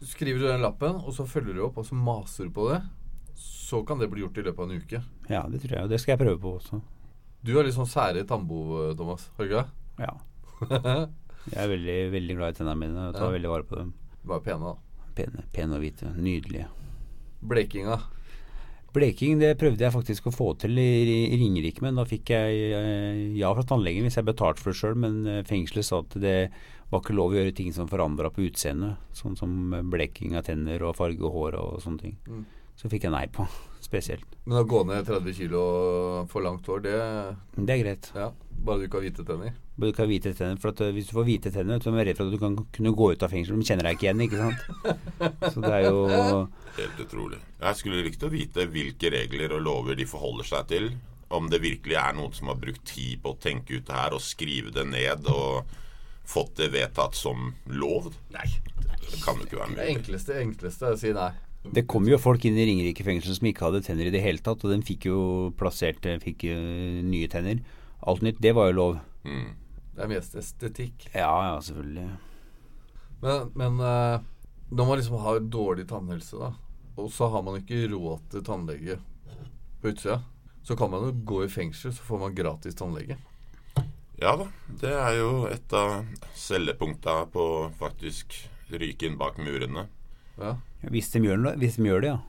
skriver 0.05 0.39
du 0.39 0.47
den 0.47 0.61
lappen, 0.63 0.95
og 1.03 1.13
så 1.13 1.25
følger 1.27 1.53
du 1.57 1.63
opp, 1.67 1.77
og 1.81 1.85
så 1.85 1.95
maser 1.97 2.47
du 2.49 2.53
på 2.55 2.69
det, 2.71 2.81
så 3.39 3.83
kan 3.85 3.99
det 4.01 4.09
bli 4.11 4.23
gjort 4.23 4.37
i 4.41 4.45
løpet 4.47 4.63
av 4.63 4.69
en 4.71 4.81
uke. 4.81 5.01
Ja, 5.29 5.43
det 5.51 5.61
tror 5.63 5.75
jeg, 5.77 5.83
og 5.85 5.89
det 5.93 5.99
skal 6.01 6.15
jeg 6.15 6.21
prøve 6.23 6.39
på 6.41 6.53
også. 6.59 6.79
Du 7.45 7.53
har 7.55 7.63
litt 7.67 7.75
sånn 7.77 7.87
sære 7.87 8.25
tambo, 8.27 8.63
Thomas. 8.99 9.29
Har 9.37 9.45
du 9.45 9.51
ikke 9.51 9.63
det? 9.63 10.05
Ja. 10.05 10.13
Jeg 11.49 11.63
er 11.63 11.69
veldig, 11.71 11.93
veldig 12.13 12.35
glad 12.35 12.51
i 12.51 12.57
tennene 12.57 12.75
mine 12.81 13.03
og 13.09 13.13
tar 13.15 13.29
Ja. 13.29 13.35
veldig 13.37 13.49
vare 13.49 13.63
på 13.69 13.77
dem. 13.79 13.93
Bare 14.27 14.41
pene, 14.43 14.73
da. 14.73 15.05
Pene, 15.15 15.43
pene 15.55 15.77
og 15.77 15.81
hvite. 15.85 16.09
Nydelige. 16.19 16.65
Blekinga. 17.41 17.95
Bleking 18.95 19.37
det 19.41 19.53
prøvde 19.61 19.85
jeg 19.85 19.93
faktisk 19.93 20.29
å 20.29 20.33
få 20.33 20.49
til 20.61 20.79
i 20.81 20.89
i 21.29 21.37
Ringerike, 21.37 21.83
men 21.85 21.99
da 21.99 22.05
fikk 22.09 22.31
jeg 22.33 22.61
eh, 22.73 23.19
ja 23.37 23.51
fra 23.53 23.65
tannlegen 23.67 24.07
hvis 24.07 24.17
jeg 24.17 24.25
betalte 24.25 24.63
for 24.63 24.73
det 24.73 24.79
sjøl. 24.79 24.97
Men 24.97 25.19
eh, 25.29 25.43
fengselet 25.47 25.85
sa 25.85 26.01
at 26.01 26.15
det 26.21 26.37
var 26.89 27.03
ikke 27.03 27.17
lov 27.17 27.35
å 27.35 27.37
gjøre 27.37 27.53
ting 27.57 27.73
som 27.75 27.89
forandra 27.91 28.31
på 28.33 28.47
utseendet. 28.47 28.97
Sånn 29.13 29.37
som 29.37 29.75
bleking 29.93 30.37
av 30.39 30.47
tenner 30.47 30.81
og 30.87 30.97
farge 30.97 31.21
og 31.21 31.35
hår 31.35 31.59
og 31.61 31.83
sånne 31.83 32.05
ting. 32.07 32.17
Mm. 32.25 32.47
Så 32.79 32.89
fikk 32.89 33.05
jeg 33.05 33.13
nei 33.13 33.25
på, 33.35 33.45
spesielt. 33.89 34.37
Men 34.45 34.63
å 34.63 34.67
gå 34.69 34.81
ned 34.89 35.05
30 35.05 35.37
kilo 35.37 35.63
for 36.31 36.45
langt 36.45 36.65
hår, 36.65 36.85
det 36.87 36.99
Det 37.59 37.75
er 37.75 37.83
greit. 37.83 38.11
Ja. 38.17 38.31
Bare 38.65 38.81
du 38.81 38.85
ikke 38.87 38.99
har 38.99 39.05
hvite 39.07 39.23
tenner. 39.27 39.53
Bare 39.79 39.89
Du 39.89 39.93
ikke 39.93 40.03
har 40.03 40.09
hvite 40.11 40.31
tenner, 40.35 40.57
for 40.59 40.73
at 40.73 40.81
eh, 40.83 40.91
Hvis 40.95 41.07
du 41.09 41.13
får 41.15 41.27
hvite 41.29 41.51
tenner, 41.55 41.79
så 41.79 41.89
er 41.89 41.95
man 41.95 42.05
redd 42.07 42.17
for 42.19 42.27
at 42.27 42.33
du 42.35 42.39
kan 42.41 42.57
kunne 42.75 42.91
gå 42.97 43.11
ut 43.13 43.23
av 43.23 43.31
fengsel. 43.31 43.55
De 43.61 43.67
kjenner 43.69 43.87
deg 43.87 43.95
ikke 43.97 44.07
igjen, 44.09 44.23
ikke 44.25 44.41
sant. 44.41 44.61
Så 45.53 45.63
det 45.63 45.71
er 45.77 45.85
jo 45.87 46.01
Helt 46.79 46.99
utrolig. 47.05 47.39
Jeg 47.61 47.79
skulle 47.79 48.03
likt 48.05 48.23
å 48.27 48.31
vite 48.33 48.65
hvilke 48.71 49.11
regler 49.15 49.55
og 49.57 49.63
lover 49.65 49.95
de 49.99 50.07
forholder 50.09 50.47
seg 50.49 50.67
til. 50.71 50.89
Om 51.29 51.49
det 51.51 51.59
virkelig 51.61 51.95
er 52.01 52.15
noen 52.17 52.33
som 52.33 52.49
har 52.49 52.57
brukt 52.59 52.83
tid 52.89 53.19
på 53.23 53.35
å 53.35 53.39
tenke 53.39 53.77
ut 53.77 53.85
det 53.87 53.95
her 53.95 54.15
og 54.17 54.23
skrive 54.25 54.71
det 54.73 54.87
ned 54.89 55.27
og 55.29 55.69
fått 56.29 56.55
det 56.61 56.71
vedtatt 56.73 57.15
som 57.17 57.51
lov. 57.73 58.11
Nei, 58.33 58.47
det 59.09 59.19
kan 59.23 59.37
jo 59.37 59.45
ikke 59.45 59.59
være 59.61 59.75
Det 59.75 59.77
mulig. 59.77 59.93
enkleste, 59.97 60.39
enkleste 60.43 60.87
er 60.89 60.97
å 60.97 60.99
si 61.01 61.13
nei. 61.15 61.29
Det 61.75 61.83
kom 61.91 62.05
jo 62.07 62.17
folk 62.21 62.45
inn 62.47 62.55
i 62.57 62.65
Ringerike 62.69 63.03
fengsel 63.03 63.35
som 63.35 63.47
ikke 63.49 63.65
hadde 63.67 63.81
tenner 63.83 64.07
i 64.07 64.13
det 64.13 64.21
hele 64.23 64.39
tatt, 64.41 64.61
og 64.63 64.71
den 64.71 64.81
fikk 64.85 65.09
jo 65.09 65.19
plassert 65.59 66.05
eh, 66.07 66.17
fikk 66.23 66.45
jo 66.47 66.55
nye 67.03 67.27
tenner. 67.29 67.59
Alt 68.07 68.21
nytt, 68.21 68.39
det 68.41 68.53
var 68.55 68.69
jo 68.69 68.75
lov. 68.77 68.99
Mm. 69.25 69.49
Det 69.95 70.03
er 70.05 70.11
mest 70.13 70.35
estetikk. 70.39 71.09
Ja, 71.13 71.31
ja, 71.49 71.55
selvfølgelig. 71.61 72.09
Men, 73.21 73.49
men 73.59 73.79
eh, 73.83 74.21
når 74.71 74.87
man 74.87 74.97
liksom 75.01 75.17
har 75.19 75.39
dårlig 75.51 75.87
tannhelse, 75.89 76.37
da, 76.39 76.53
og 76.99 77.09
så 77.11 77.27
har 77.33 77.43
man 77.43 77.59
ikke 77.59 77.81
råd 77.91 78.21
til 78.31 78.43
tannlege 78.47 78.99
på 79.81 79.91
utsida, 79.91 80.21
så 80.63 80.75
kan 80.79 80.91
man 80.91 81.03
jo 81.07 81.11
gå 81.27 81.41
i 81.45 81.49
fengsel, 81.51 81.91
så 81.95 82.03
får 82.07 82.19
man 82.23 82.35
gratis 82.37 82.75
tannlege. 82.79 83.17
Ja 84.19 84.33
da, 84.35 84.47
det 84.81 84.91
er 84.91 85.13
jo 85.19 85.29
et 85.47 85.73
av 85.79 86.01
cellepunkta 86.35 87.21
på 87.31 87.43
faktisk 87.79 88.35
ryke 88.71 89.07
inn 89.07 89.15
bak 89.19 89.37
murene. 89.39 89.85
Ja. 90.39 90.55
Ja, 90.83 90.89
hvis, 90.93 91.09
de 91.11 91.19
gjør, 91.25 91.43
det- 91.49 91.57
hvis 91.59 91.75
de 91.79 91.87
gjør 91.89 92.01
det, 92.03 92.11
ja. 92.13 92.19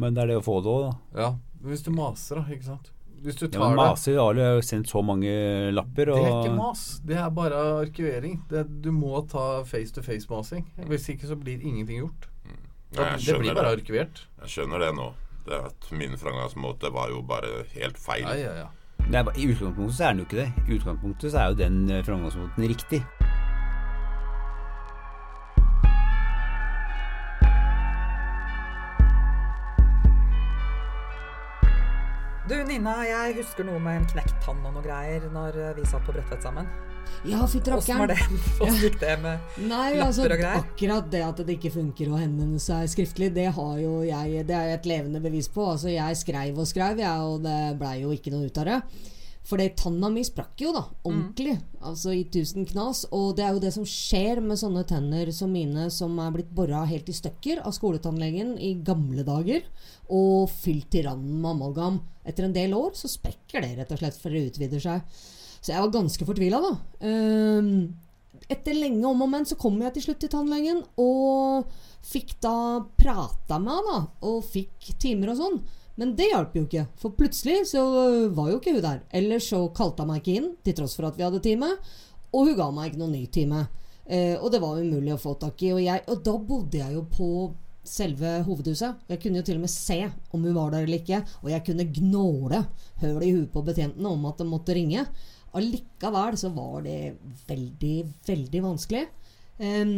Men 0.00 0.14
det 0.16 0.22
er 0.24 0.26
det 0.32 0.36
å 0.40 0.44
få 0.44 0.58
det 0.64 0.72
òg, 0.72 0.84
da. 0.88 1.20
Ja, 1.20 1.28
hvis 1.64 1.82
du 1.84 1.90
maser, 1.92 2.40
da. 2.40 2.44
ikke 2.54 2.64
sant? 2.70 2.90
Hvis 3.24 3.38
du 3.40 3.46
Ja, 3.46 3.50
tar 3.56 3.70
men 3.70 3.78
det 3.78 3.84
maser 3.88 4.18
har 4.20 4.34
jo 4.36 4.60
sendt 4.62 4.90
så 4.92 5.00
mange 5.02 5.32
lapper, 5.72 6.10
Det 6.12 6.20
er 6.20 6.30
ikke 6.44 6.54
mas. 6.58 6.84
Det 7.08 7.16
er 7.16 7.30
bare 7.32 7.62
arkivering. 7.80 8.42
Det, 8.50 8.66
du 8.84 8.90
må 8.92 9.22
ta 9.30 9.62
face 9.64 9.94
to 9.96 10.02
face-masing. 10.04 10.66
Hvis 10.90 11.08
ikke 11.08 11.26
så 11.30 11.36
blir 11.40 11.60
ingenting 11.64 12.02
gjort. 12.04 12.28
Ja, 12.94 13.08
jeg 13.16 13.24
det 13.24 13.24
blir 13.26 13.38
blir 13.40 13.48
det. 13.54 13.56
bare 13.62 13.72
arkivert. 13.78 14.26
Jeg 14.44 14.48
skjønner 14.52 14.78
det 14.84 14.92
nå. 14.94 15.08
Det 15.44 15.58
at 15.72 15.88
Min 15.92 16.14
framgangsmåte 16.20 16.92
var 16.92 17.08
jo 17.10 17.22
bare 17.22 17.64
helt 17.74 17.98
feil. 17.98 18.22
Ja, 18.28 18.36
ja, 18.36 18.54
ja. 18.64 18.68
Nei, 19.08 19.20
I 19.36 19.48
utgangspunktet 19.52 19.96
så 19.98 20.04
er 20.06 20.14
den 20.14 20.22
jo 20.22 20.24
ikke 20.28 20.38
det. 20.38 20.52
I 20.68 20.76
utgangspunktet 20.78 21.32
så 21.32 21.38
er 21.42 21.48
jo 21.52 21.58
den 21.58 21.90
eh, 21.90 22.04
framgangsmåten 22.06 22.68
riktig. 22.70 23.02
Nina, 32.84 33.00
jeg 33.08 33.38
husker 33.38 33.64
noe 33.64 33.80
med 33.80 33.96
en 33.96 34.06
knekt 34.10 34.34
tann 34.44 34.58
og 34.60 34.74
noe 34.74 34.82
greier 34.84 35.22
når 35.32 35.54
eh, 35.56 35.70
vi 35.78 35.86
satt 35.88 36.04
på 36.04 36.12
Bredtvet 36.12 36.42
sammen. 36.44 36.66
Ja, 37.24 37.38
fy, 37.48 37.62
Åssen 37.72 37.96
var 37.96 38.10
det? 38.10 38.18
Åssen 38.60 38.82
gikk 38.82 38.98
det 39.00 39.14
med 39.22 39.54
Nei, 39.56 39.94
Lapper 39.94 40.02
altså 40.04 40.26
og 40.26 40.34
greier? 40.34 40.58
akkurat 40.60 41.08
det 41.14 41.22
at 41.24 41.40
det 41.48 41.56
ikke 41.56 41.72
funker 41.78 42.12
å 42.12 42.18
henvende 42.20 42.60
seg 42.60 42.84
skriftlig, 42.92 43.30
det 43.32 43.46
har 43.56 43.78
jo 43.80 44.02
jeg 44.04 44.44
Det 44.44 44.58
er 44.58 44.74
et 44.74 44.88
levende 44.90 45.22
bevis 45.24 45.48
på. 45.54 45.64
Altså, 45.72 45.88
jeg 45.94 46.20
skreiv 46.20 46.60
og 46.60 46.68
skreiv, 46.68 47.00
jeg, 47.00 47.24
og 47.24 47.40
det 47.46 47.56
blei 47.80 47.94
jo 48.02 48.12
ikke 48.12 48.34
noe 48.34 48.52
ut 48.52 48.60
av 48.60 48.68
det. 48.68 48.78
For 49.44 49.60
det 49.60 49.74
tanna 49.76 50.08
mi 50.08 50.22
sprakk 50.24 50.62
jo, 50.64 50.70
da. 50.72 50.86
Ordentlig. 51.04 51.58
Altså 51.84 52.14
i 52.16 52.22
tusen 52.32 52.64
knas. 52.64 53.02
Og 53.12 53.34
det 53.36 53.44
er 53.44 53.52
jo 53.52 53.60
det 53.60 53.74
som 53.74 53.84
skjer 53.88 54.40
med 54.40 54.56
sånne 54.60 54.86
tenner 54.88 55.28
som 55.36 55.52
mine, 55.52 55.90
som 55.92 56.16
er 56.22 56.32
blitt 56.32 56.54
bora 56.56 56.86
helt 56.88 57.10
i 57.12 57.16
stykker 57.16 57.60
av 57.60 57.76
skoletannlegen 57.76 58.54
i 58.56 58.72
gamle 58.86 59.26
dager, 59.26 59.66
og 60.08 60.48
fylt 60.48 60.88
til 60.94 61.04
randen 61.10 61.42
med 61.42 61.50
amalgam. 61.52 62.00
Etter 62.24 62.48
en 62.48 62.56
del 62.56 62.72
år 62.76 62.96
så 62.96 63.10
sprekker 63.12 63.66
det 63.66 63.74
rett 63.82 63.92
og 63.92 64.00
slett, 64.00 64.16
for 64.16 64.32
det 64.32 64.46
utvider 64.48 64.80
seg. 64.80 65.20
Så 65.60 65.74
jeg 65.74 65.84
var 65.84 65.92
ganske 65.92 66.28
fortvila, 66.28 66.64
da. 66.64 66.72
Um, 67.04 67.68
etter 68.48 68.76
lenge 68.76 69.04
om 69.08 69.22
og 69.24 69.30
men 69.32 69.46
så 69.48 69.56
kom 69.60 69.76
jeg 69.80 69.94
til 69.94 70.08
slutt 70.08 70.24
til 70.24 70.32
tannlegen, 70.32 70.80
og 71.00 71.68
fikk 72.04 72.38
da 72.44 72.56
prata 72.96 73.60
med 73.60 73.76
han, 73.76 73.92
da. 73.92 74.28
Og 74.28 74.40
fikk 74.56 74.94
timer 75.04 75.36
og 75.36 75.40
sånn. 75.40 75.64
Men 76.00 76.16
det 76.18 76.30
hjalp 76.32 76.56
jo 76.58 76.64
ikke, 76.66 76.88
for 76.98 77.14
plutselig 77.14 77.68
så 77.70 77.84
var 78.34 78.50
jo 78.50 78.58
ikke 78.58 78.74
hun 78.74 78.82
der. 78.82 79.02
Eller 79.14 79.42
så 79.42 79.60
kalte 79.76 80.02
hun 80.02 80.10
meg 80.10 80.22
ikke 80.22 80.38
inn, 80.40 80.50
til 80.66 80.76
tross 80.80 80.96
for 80.98 81.06
at 81.08 81.18
vi 81.18 81.26
hadde 81.26 81.42
time. 81.44 81.70
Og 82.34 82.50
hun 82.50 82.56
ga 82.58 82.70
meg 82.74 82.90
ikke 82.90 83.02
noen 83.04 83.14
ny 83.14 83.26
time. 83.30 83.66
Eh, 84.04 84.34
og 84.34 84.50
det 84.52 84.60
var 84.62 84.80
umulig 84.80 85.14
å 85.14 85.20
få 85.20 85.36
tak 85.40 85.62
i. 85.62 85.70
Og, 85.76 85.82
jeg, 85.84 86.02
og 86.10 86.24
da 86.26 86.34
bodde 86.50 86.80
jeg 86.80 86.96
jo 86.96 87.04
på 87.12 87.28
selve 87.84 88.38
hovedhuset. 88.46 89.04
Jeg 89.12 89.20
kunne 89.22 89.40
jo 89.40 89.46
til 89.46 89.60
og 89.60 89.64
med 89.66 89.72
se 89.72 90.00
om 90.08 90.42
hun 90.42 90.56
var 90.56 90.74
der 90.74 90.88
eller 90.88 91.00
ikke. 91.00 91.22
Og 91.44 91.50
jeg 91.52 91.64
kunne 91.68 91.88
gnåle 92.00 92.64
høl 93.02 93.22
i 93.22 93.32
huet 93.36 93.50
på 93.54 93.64
betjentene 93.66 94.12
om 94.12 94.28
at 94.30 94.40
de 94.40 94.48
måtte 94.48 94.76
ringe. 94.76 95.06
Allikevel 95.54 96.38
så 96.40 96.50
var 96.54 96.82
det 96.86 97.14
veldig, 97.46 97.96
veldig 98.26 98.62
vanskelig. 98.64 99.04
Em, 99.62 99.92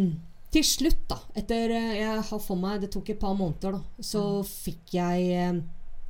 til 0.52 0.64
slutt, 0.66 1.06
da, 1.08 1.16
etter 1.38 1.72
eh, 1.72 1.94
jeg 2.02 2.24
har 2.28 2.40
for 2.44 2.60
meg 2.60 2.82
Det 2.82 2.90
tok 2.92 3.14
et 3.14 3.20
par 3.20 3.32
måneder, 3.38 3.78
da. 3.78 4.04
Så 4.04 4.22
fikk 4.46 4.92
jeg 4.98 5.30
eh, 5.32 5.62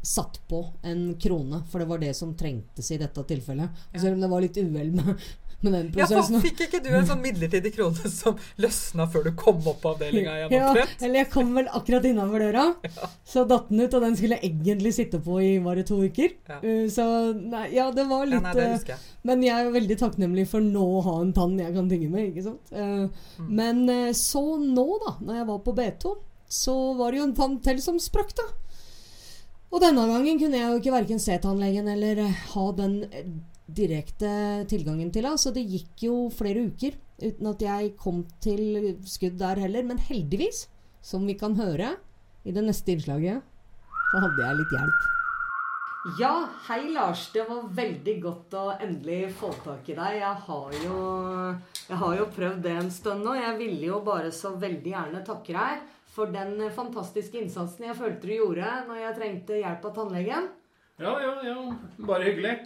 satt 0.06 0.38
på 0.50 0.60
en 0.86 1.08
krone, 1.18 1.64
for 1.70 1.82
det 1.82 1.88
var 1.90 1.98
det 2.04 2.12
som 2.18 2.36
trengtes 2.38 2.92
i 2.94 3.00
dette 3.02 3.26
tilfellet. 3.26 3.82
Og 3.92 3.98
selv 4.00 4.14
om 4.14 4.22
det 4.22 4.30
var 4.30 4.44
litt 4.44 4.56
uhell 4.60 4.92
med, 4.94 5.08
med 5.64 5.72
den 5.72 5.86
Ja, 5.96 6.06
for. 6.10 6.36
Fikk 6.44 6.60
ikke 6.66 6.78
du 6.84 6.90
en 6.94 7.06
sånn 7.08 7.22
midlertidig 7.24 7.72
krone 7.74 8.10
som 8.12 8.36
løsna 8.62 9.06
før 9.10 9.24
du 9.26 9.30
kom 9.40 9.58
opp 9.66 9.80
på 9.82 9.94
avdelinga 9.96 10.34
igjen? 10.42 10.52
Ja, 10.54 10.84
eller 11.00 11.18
jeg 11.22 11.30
kom 11.32 11.50
vel 11.56 11.70
akkurat 11.74 12.06
innafor 12.06 12.44
døra. 12.44 12.66
Så 13.26 13.42
datt 13.50 13.70
den 13.72 13.80
ut, 13.82 13.96
og 13.98 14.04
den 14.04 14.14
skulle 14.20 14.38
jeg 14.38 14.52
egentlig 14.52 14.92
sitte 14.94 15.18
på 15.24 15.40
i 15.42 15.48
bare 15.64 15.82
to 15.88 15.98
uker. 16.04 16.36
Ja. 16.52 16.60
Uh, 16.62 16.84
Så 16.92 17.06
nei, 17.40 17.64
ja, 17.74 17.88
det 17.96 18.04
var 18.12 18.22
Ja, 18.26 18.30
litt 18.36 18.46
nei, 18.46 18.52
det 18.60 18.68
husker 18.76 18.94
jeg. 18.94 19.14
Men 19.26 19.42
jeg 19.48 19.56
er 19.64 19.74
veldig 19.80 19.98
takknemlig 20.04 20.46
for 20.52 20.62
nå 20.62 20.84
å 21.00 21.02
ha 21.08 21.16
en 21.24 21.32
tann 21.40 21.56
jeg 21.58 21.74
kan 21.74 21.88
tinge 21.90 22.12
med, 22.12 22.30
ikke 22.30 22.46
sant. 22.50 22.70
Uh, 22.76 23.08
Mm. 23.40 23.48
Men 23.58 24.12
så 24.16 24.40
nå, 24.60 24.84
da, 25.02 25.16
når 25.24 25.36
jeg 25.40 25.46
var 25.50 25.58
på 25.66 25.72
B2, 25.76 26.12
så 26.48 26.74
var 26.96 27.12
det 27.12 27.18
jo 27.18 27.26
en 27.26 27.34
tann 27.36 27.56
til 27.64 27.80
som 27.82 27.98
sprakk, 28.00 28.30
da. 28.38 28.44
Og 29.76 29.82
denne 29.82 30.06
gangen 30.08 30.38
kunne 30.40 30.56
jeg 30.56 30.72
jo 30.72 30.76
ikke 30.80 30.92
verken 30.94 31.18
se 31.20 31.34
tannlegen 31.36 31.90
eller 31.92 32.22
eh, 32.24 32.36
ha 32.54 32.62
den 32.78 32.94
eh, 33.10 33.26
direkte 33.76 34.30
tilgangen 34.70 35.10
til 35.12 35.26
henne, 35.28 35.36
så 35.36 35.50
det 35.52 35.66
gikk 35.68 36.06
jo 36.06 36.14
flere 36.32 36.62
uker 36.70 36.94
uten 37.20 37.50
at 37.50 37.64
jeg 37.66 37.90
kom 38.00 38.22
til 38.40 38.94
skudd 39.04 39.36
der 39.42 39.60
heller. 39.60 39.84
Men 39.84 40.00
heldigvis, 40.00 40.62
som 41.04 41.26
vi 41.28 41.36
kan 41.36 41.58
høre 41.60 41.90
i 42.48 42.54
det 42.56 42.64
neste 42.64 42.94
innslaget, 42.94 43.44
så 44.14 44.22
hadde 44.24 44.46
jeg 44.46 44.58
litt 44.62 44.72
hjelp. 44.78 45.04
Ja, 46.22 46.32
hei 46.70 46.80
Lars. 46.94 47.26
Det 47.34 47.44
var 47.44 47.68
veldig 47.76 48.16
godt 48.22 48.56
å 48.56 48.64
endelig 48.78 49.34
få 49.36 49.50
tak 49.60 49.90
i 49.92 49.98
deg. 49.98 50.22
Jeg 50.22 50.40
har 50.46 50.78
jo, 50.86 51.02
jeg 51.90 52.00
har 52.00 52.16
jo 52.22 52.30
prøvd 52.38 52.64
det 52.64 52.74
en 52.80 52.90
stund 52.94 53.28
nå. 53.28 53.36
Jeg 53.36 53.60
ville 53.60 53.90
jo 53.90 54.00
bare 54.08 54.32
så 54.32 54.54
veldig 54.56 54.96
gjerne 54.96 55.24
takke 55.26 55.52
deg 55.52 55.84
for 56.16 56.32
den 56.32 56.56
fantastiske 56.74 57.42
innsatsen 57.42 57.90
jeg 57.90 57.98
følte 57.98 58.24
du 58.24 58.32
gjorde 58.38 58.70
når 58.88 59.02
jeg 59.02 59.18
trengte 59.18 59.60
hjelp 59.60 59.84
av 59.90 59.94
tannlegen. 59.98 60.48
Ja, 60.96 61.12
ja, 61.20 61.34
ja. 61.44 61.56
Bare 62.08 62.24
hyggelig. 62.30 62.56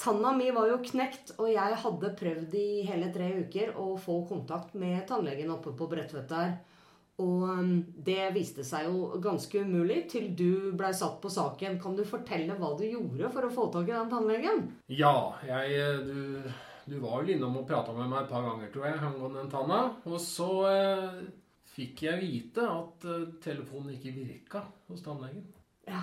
Tanna 0.00 0.30
mi 0.32 0.46
var 0.54 0.70
jo 0.70 0.78
knekt, 0.80 1.34
og 1.42 1.50
jeg 1.50 1.78
hadde 1.82 2.14
prøvd 2.16 2.54
i 2.56 2.68
hele 2.88 3.10
tre 3.12 3.32
uker 3.42 3.74
å 3.76 3.92
få 4.00 4.22
kontakt 4.30 4.76
med 4.78 5.02
tannlegen 5.10 5.50
oppe 5.52 5.74
på 5.76 5.88
Bredtvet 5.90 6.30
der. 6.30 6.54
Og 7.20 7.42
um, 7.44 7.72
det 8.00 8.30
viste 8.32 8.64
seg 8.64 8.86
jo 8.88 9.10
ganske 9.20 9.60
umulig 9.60 10.06
til 10.08 10.30
du 10.36 10.72
blei 10.78 10.92
satt 10.96 11.18
på 11.20 11.28
saken. 11.32 11.76
Kan 11.82 11.98
du 11.98 12.06
fortelle 12.08 12.56
hva 12.56 12.72
du 12.78 12.86
gjorde 12.86 13.28
for 13.34 13.44
å 13.44 13.52
få 13.52 13.66
tak 13.74 13.90
i 13.90 13.96
den 13.96 14.08
tannlegen? 14.12 14.64
Ja, 14.88 15.34
jeg 15.44 16.06
Du, 16.06 16.48
du 16.88 16.96
var 17.02 17.20
vel 17.20 17.34
innom 17.34 17.58
og 17.60 17.68
prata 17.68 17.92
med 17.92 18.08
meg 18.08 18.22
et 18.22 18.32
par 18.32 18.46
ganger, 18.46 18.72
tror 18.72 18.88
jeg, 18.88 19.02
angående 19.04 19.42
den 19.42 19.52
tanna. 19.52 19.82
Og 20.08 20.16
så 20.24 20.50
eh, 20.70 21.20
fikk 21.80 22.02
jeg 22.04 22.20
vite 22.20 22.64
at 22.68 23.04
eh, 23.08 23.28
telefonen 23.42 23.94
ikke 23.96 24.12
virka 24.18 24.64
hos 24.90 25.04
tannlegen. 25.04 25.46
Ja. 25.88 26.02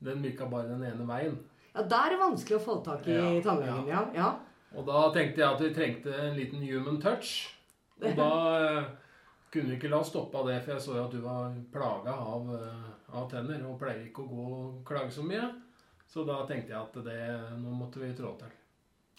Den 0.00 0.22
virka 0.24 0.46
bare 0.48 0.70
den 0.70 0.84
ene 0.86 1.06
veien. 1.08 1.38
Ja, 1.74 1.82
Da 1.82 2.04
er 2.06 2.14
det 2.14 2.22
vanskelig 2.22 2.58
å 2.60 2.64
få 2.64 2.78
tak 2.86 3.06
i 3.10 3.16
Ja, 3.18 3.28
tannlegen, 3.44 3.88
ja. 3.90 4.04
ja. 4.14 4.30
Og 4.70 4.86
da 4.86 5.08
tenkte 5.14 5.42
jeg 5.42 5.50
at 5.50 5.62
vi 5.64 5.72
trengte 5.74 6.14
en 6.14 6.36
liten 6.38 6.62
human 6.62 7.00
touch. 7.02 7.50
Og 8.00 8.14
da 8.16 8.30
eh, 8.58 8.84
kunne 9.50 9.72
vi 9.72 9.78
ikke 9.80 9.90
la 9.90 10.00
oss 10.00 10.12
stoppe 10.12 10.38
av 10.38 10.46
det, 10.48 10.60
for 10.64 10.76
jeg 10.76 10.84
så 10.86 10.96
jo 10.96 11.04
at 11.08 11.14
du 11.16 11.20
var 11.24 11.50
plaga 11.74 12.14
av, 12.14 12.46
eh, 12.54 12.86
av 13.18 13.26
tenner 13.32 13.66
og 13.66 13.78
pleier 13.82 14.06
ikke 14.06 14.24
å 14.24 14.30
gå 14.30 14.46
og 14.60 14.80
klage 14.86 15.12
så 15.18 15.26
mye. 15.26 15.50
Så 16.10 16.24
da 16.26 16.40
tenkte 16.46 16.72
jeg 16.74 16.80
at 16.80 16.96
det, 17.06 17.20
nå 17.60 17.74
måtte 17.74 18.02
vi 18.02 18.14
trå 18.18 18.32
til. 18.38 18.54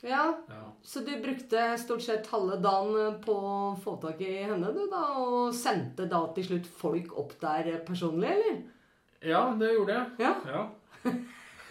Ja. 0.01 0.25
Ja. 0.49 0.61
Så 0.83 1.03
du 1.05 1.11
brukte 1.21 1.77
stort 1.77 2.01
sett 2.01 2.29
halve 2.33 2.57
dagen 2.61 3.19
på 3.23 3.35
å 3.35 3.57
få 3.83 3.95
tak 4.01 4.21
i 4.25 4.43
henne, 4.43 4.71
du 4.73 4.85
da? 4.91 5.03
Og 5.21 5.53
sendte 5.55 6.07
da 6.09 6.23
til 6.35 6.47
slutt 6.47 6.69
folk 6.81 7.13
opp 7.21 7.35
der 7.41 7.73
personlig, 7.87 8.31
eller? 8.37 8.61
ja, 9.21 9.43
det 9.59 9.73
gjorde 9.75 9.99
jeg. 9.99 10.05
Ja. 10.25 10.33
Ja. 10.49 10.63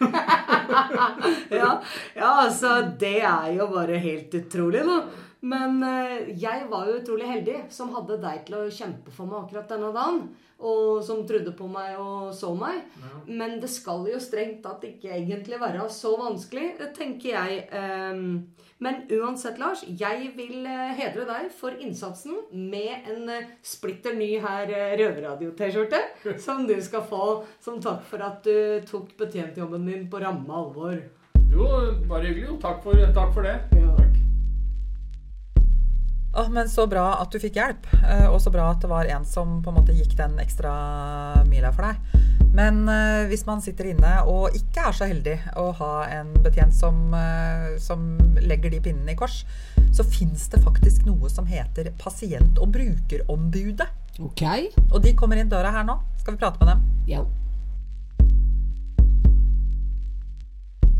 ja, 1.61 1.71
ja, 2.15 2.29
altså 2.29 2.77
det 2.99 3.19
er 3.19 3.51
jo 3.57 3.67
bare 3.71 3.99
helt 4.01 4.33
utrolig, 4.39 4.85
da. 4.87 5.01
Men 5.41 5.81
eh, 5.83 6.31
jeg 6.37 6.67
var 6.69 6.87
jo 6.87 6.99
utrolig 6.99 7.27
heldig 7.27 7.57
som 7.73 7.91
hadde 7.95 8.19
deg 8.21 8.43
til 8.47 8.59
å 8.59 8.71
kjempe 8.71 9.13
for 9.13 9.29
meg 9.29 9.43
akkurat 9.43 9.71
denne 9.73 9.89
dagen. 9.95 10.23
Og 10.61 11.01
som 11.03 11.23
trodde 11.25 11.51
på 11.57 11.65
meg 11.67 11.95
og 11.97 12.33
så 12.37 12.51
meg. 12.53 12.83
Men 13.25 13.59
det 13.61 13.69
skal 13.73 14.05
jo 14.11 14.19
strengt 14.21 14.61
tatt 14.61 14.83
ikke 14.85 15.09
egentlig 15.17 15.57
være 15.61 15.87
så 15.89 16.11
vanskelig, 16.21 16.75
tenker 16.97 17.33
jeg. 17.33 17.63
Ehm, 17.73 18.47
Men 18.81 19.03
uansett, 19.13 19.59
Lars, 19.61 19.83
jeg 19.85 20.31
vil 20.33 20.65
eh, 20.65 20.93
hedre 20.97 21.25
deg 21.29 21.51
for 21.53 21.69
innsatsen 21.77 22.33
med 22.49 23.05
en 23.13 23.29
eh, 23.29 23.51
splitter 23.61 24.15
ny 24.17 24.39
her 24.41 24.69
eh, 24.73 24.95
Røverradio-T-skjorte. 24.97 25.99
Som 26.45 26.65
du 26.65 26.73
skal 26.81 27.05
få 27.05 27.43
som 27.61 27.77
takk 27.81 28.01
for 28.09 28.25
at 28.25 28.41
du 28.41 28.81
tok 28.89 29.13
betjentjobben 29.21 29.85
din 29.85 30.07
på 30.09 30.21
ramme 30.23 30.49
alvor. 30.49 30.97
Jo, 31.53 31.67
bare 32.09 32.31
hyggelig. 32.31 32.57
Takk 32.63 32.81
for, 32.81 32.97
takk 33.13 33.33
for 33.37 33.45
det. 33.45 33.57
Ja. 33.77 33.90
Å, 36.31 36.45
men 36.47 36.69
så 36.71 36.85
bra 36.87 37.17
at 37.19 37.33
du 37.33 37.41
fikk 37.43 37.57
hjelp, 37.59 37.87
eh, 38.07 38.27
og 38.31 38.37
så 38.39 38.51
bra 38.53 38.69
at 38.71 38.79
det 38.79 38.87
var 38.87 39.09
en 39.11 39.25
som 39.27 39.57
på 39.63 39.71
en 39.71 39.81
måte 39.81 39.95
gikk 39.95 40.13
den 40.15 40.37
ekstra 40.39 40.71
mila 41.49 41.73
for 41.75 41.89
deg. 41.89 42.29
Men 42.55 42.85
eh, 42.87 43.25
hvis 43.27 43.43
man 43.47 43.59
sitter 43.63 43.89
inne 43.91 44.13
og 44.31 44.55
ikke 44.55 44.85
er 44.87 44.95
så 44.95 45.09
heldig 45.11 45.35
å 45.59 45.67
ha 45.81 45.91
en 46.19 46.31
betjent 46.43 46.75
som, 46.75 47.11
eh, 47.15 47.75
som 47.83 48.15
legger 48.39 48.71
de 48.71 48.79
pinnene 48.87 49.11
i 49.11 49.19
kors, 49.19 49.41
så 49.91 50.07
fins 50.07 50.47
det 50.53 50.63
faktisk 50.63 51.03
noe 51.07 51.27
som 51.31 51.47
heter 51.51 51.91
pasient- 51.99 52.63
og 52.63 52.71
brukerombudet. 52.77 53.91
Ok. 54.23 54.45
Og 54.87 55.01
de 55.03 55.15
kommer 55.19 55.39
inn 55.39 55.51
døra 55.51 55.75
her 55.75 55.87
nå. 55.87 55.99
Skal 56.23 56.37
vi 56.37 56.43
prate 56.45 56.63
med 56.63 56.71
dem? 56.71 56.87
Ja. 57.11 57.25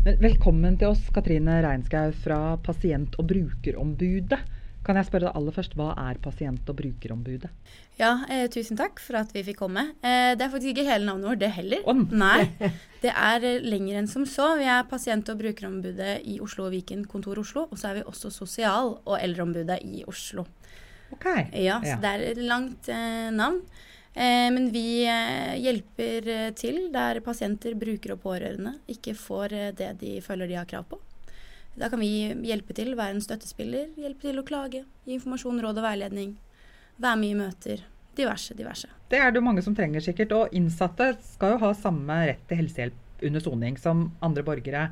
Velkommen 0.02 0.76
til 0.76 0.90
oss, 0.92 1.04
Katrine 1.14 1.60
Reinskau 1.64 2.10
fra 2.24 2.58
Pasient- 2.60 3.16
og 3.22 3.30
brukerombudet. 3.32 4.40
Kan 4.82 4.98
jeg 4.98 5.06
spørre 5.06 5.28
deg 5.28 5.36
aller 5.38 5.54
først, 5.54 5.76
hva 5.78 5.92
er 6.08 6.18
pasient- 6.18 6.70
og 6.70 6.74
brukerombudet? 6.80 7.50
Ja, 8.00 8.24
eh, 8.28 8.48
tusen 8.50 8.76
takk 8.78 8.98
for 8.98 9.14
at 9.20 9.30
vi 9.34 9.44
fikk 9.46 9.60
komme. 9.60 9.84
Eh, 10.02 10.32
det 10.34 10.42
er 10.42 10.50
faktisk 10.50 10.72
ikke 10.72 10.86
hele 10.88 11.06
navnet 11.06 11.28
vårt, 11.28 11.38
det 11.38 11.50
heller. 11.54 11.84
Å, 11.86 11.94
Nei, 12.10 12.48
det 13.04 13.12
er 13.12 13.46
eh, 13.46 13.60
lenger 13.62 14.00
enn 14.00 14.10
som 14.10 14.24
så. 14.26 14.56
Vi 14.58 14.66
er 14.66 14.82
pasient- 14.90 15.30
og 15.30 15.38
brukerombudet 15.38 16.16
i 16.26 16.40
Oslo 16.42 16.66
og 16.66 16.74
Viken 16.74 17.04
kontor 17.06 17.38
Oslo. 17.38 17.68
Og 17.70 17.78
så 17.78 17.92
er 17.92 18.00
vi 18.00 18.04
også 18.10 18.32
sosial- 18.34 18.96
og 19.04 19.14
eldreombudet 19.20 19.78
i 19.86 20.02
Oslo. 20.10 20.48
Ok. 21.12 21.28
Ja, 21.62 21.78
så 21.84 22.00
det 22.02 22.10
er 22.10 22.26
et 22.32 22.42
langt 22.42 22.90
eh, 22.90 23.30
navn. 23.30 23.62
Eh, 24.16 24.48
men 24.50 24.66
vi 24.74 25.04
eh, 25.06 25.54
hjelper 25.62 26.52
til 26.58 26.88
der 26.92 27.22
pasienter, 27.22 27.78
brukere 27.78 28.18
og 28.18 28.24
pårørende 28.26 28.74
ikke 28.90 29.14
får 29.14 29.54
det 29.78 29.94
de 30.02 30.18
føler 30.24 30.50
de 30.50 30.58
har 30.58 30.66
krav 30.66 30.90
på. 30.90 30.98
Da 31.78 31.88
kan 31.88 32.00
vi 32.02 32.10
hjelpe 32.44 32.74
til, 32.76 32.92
være 32.98 33.16
en 33.16 33.22
støttespiller, 33.24 33.86
hjelpe 33.96 34.26
til 34.28 34.38
å 34.38 34.44
klage, 34.44 34.82
gi 35.06 35.14
informasjon, 35.16 35.60
råd 35.64 35.78
og 35.80 35.86
veiledning. 35.86 36.34
Være 37.00 37.16
med 37.22 37.30
i 37.32 37.38
møter. 37.38 37.84
Diverse, 38.16 38.52
diverse. 38.54 38.90
Det 39.08 39.18
er 39.18 39.30
det 39.32 39.40
jo 39.40 39.46
mange 39.46 39.62
som 39.64 39.74
trenger 39.74 40.04
sikkert. 40.04 40.34
Og 40.36 40.52
innsatte 40.52 41.14
skal 41.32 41.54
jo 41.54 41.62
ha 41.64 41.70
samme 41.74 42.18
rett 42.28 42.42
til 42.50 42.60
helsehjelp 42.60 43.24
under 43.24 43.40
soning 43.40 43.78
som 43.80 44.10
andre 44.20 44.42
borgere. 44.44 44.90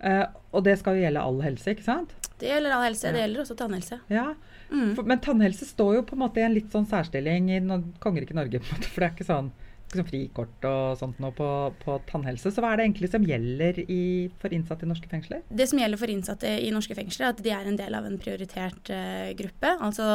Eh, 0.00 0.24
og 0.50 0.64
det 0.66 0.78
skal 0.80 0.96
jo 0.98 1.04
gjelde 1.04 1.22
all 1.22 1.38
helse, 1.44 1.70
ikke 1.76 1.86
sant? 1.86 2.14
Det 2.40 2.48
gjelder 2.48 2.72
all 2.74 2.86
helse, 2.88 3.06
Ja. 3.06 3.12
det 3.12 3.20
gjelder 3.22 3.42
også 3.44 3.56
tannhelse. 3.60 4.00
Ja. 4.10 4.26
Mm. 4.72 4.94
For, 4.96 5.02
men 5.06 5.20
tannhelse 5.20 5.66
står 5.68 5.94
jo 5.98 6.02
på 6.08 6.16
en 6.16 6.22
måte 6.24 6.40
i 6.40 6.46
en 6.46 6.54
litt 6.56 6.72
sånn 6.72 6.88
særstilling 6.88 7.50
i 7.52 7.60
no 7.60 7.82
kongeriket 8.00 8.34
Norge, 8.38 8.58
på 8.62 8.66
en 8.66 8.78
måte, 8.80 8.88
for 8.90 9.00
det 9.04 9.10
er 9.10 9.14
ikke 9.14 9.28
sånn, 9.30 9.50
sånn 9.90 10.06
frikort 10.06 10.66
og 10.68 10.98
sånt 11.00 11.18
nå 11.22 11.30
på, 11.34 11.48
på 11.82 11.96
tannhelse. 12.08 12.52
Så 12.52 12.62
hva 12.62 12.72
er 12.72 12.80
det 12.80 12.86
egentlig 12.86 13.10
som 13.10 13.24
gjelder 13.26 13.80
i, 13.82 14.02
for 14.42 14.54
innsatte 14.54 14.86
i 14.86 14.90
norske 14.90 15.10
fengsler? 15.10 15.42
Det 15.48 15.66
som 15.70 15.80
gjelder 15.80 16.00
for 16.00 16.12
innsatte 16.12 16.52
i 16.62 16.70
norske 16.74 16.96
fengsler, 16.98 17.26
er 17.26 17.34
at 17.34 17.42
de 17.44 17.52
er 17.54 17.70
en 17.70 17.78
del 17.78 17.96
av 17.98 18.06
en 18.06 18.18
prioritert 18.20 18.92
uh, 18.94 19.30
gruppe. 19.38 19.72
Altså 19.82 20.06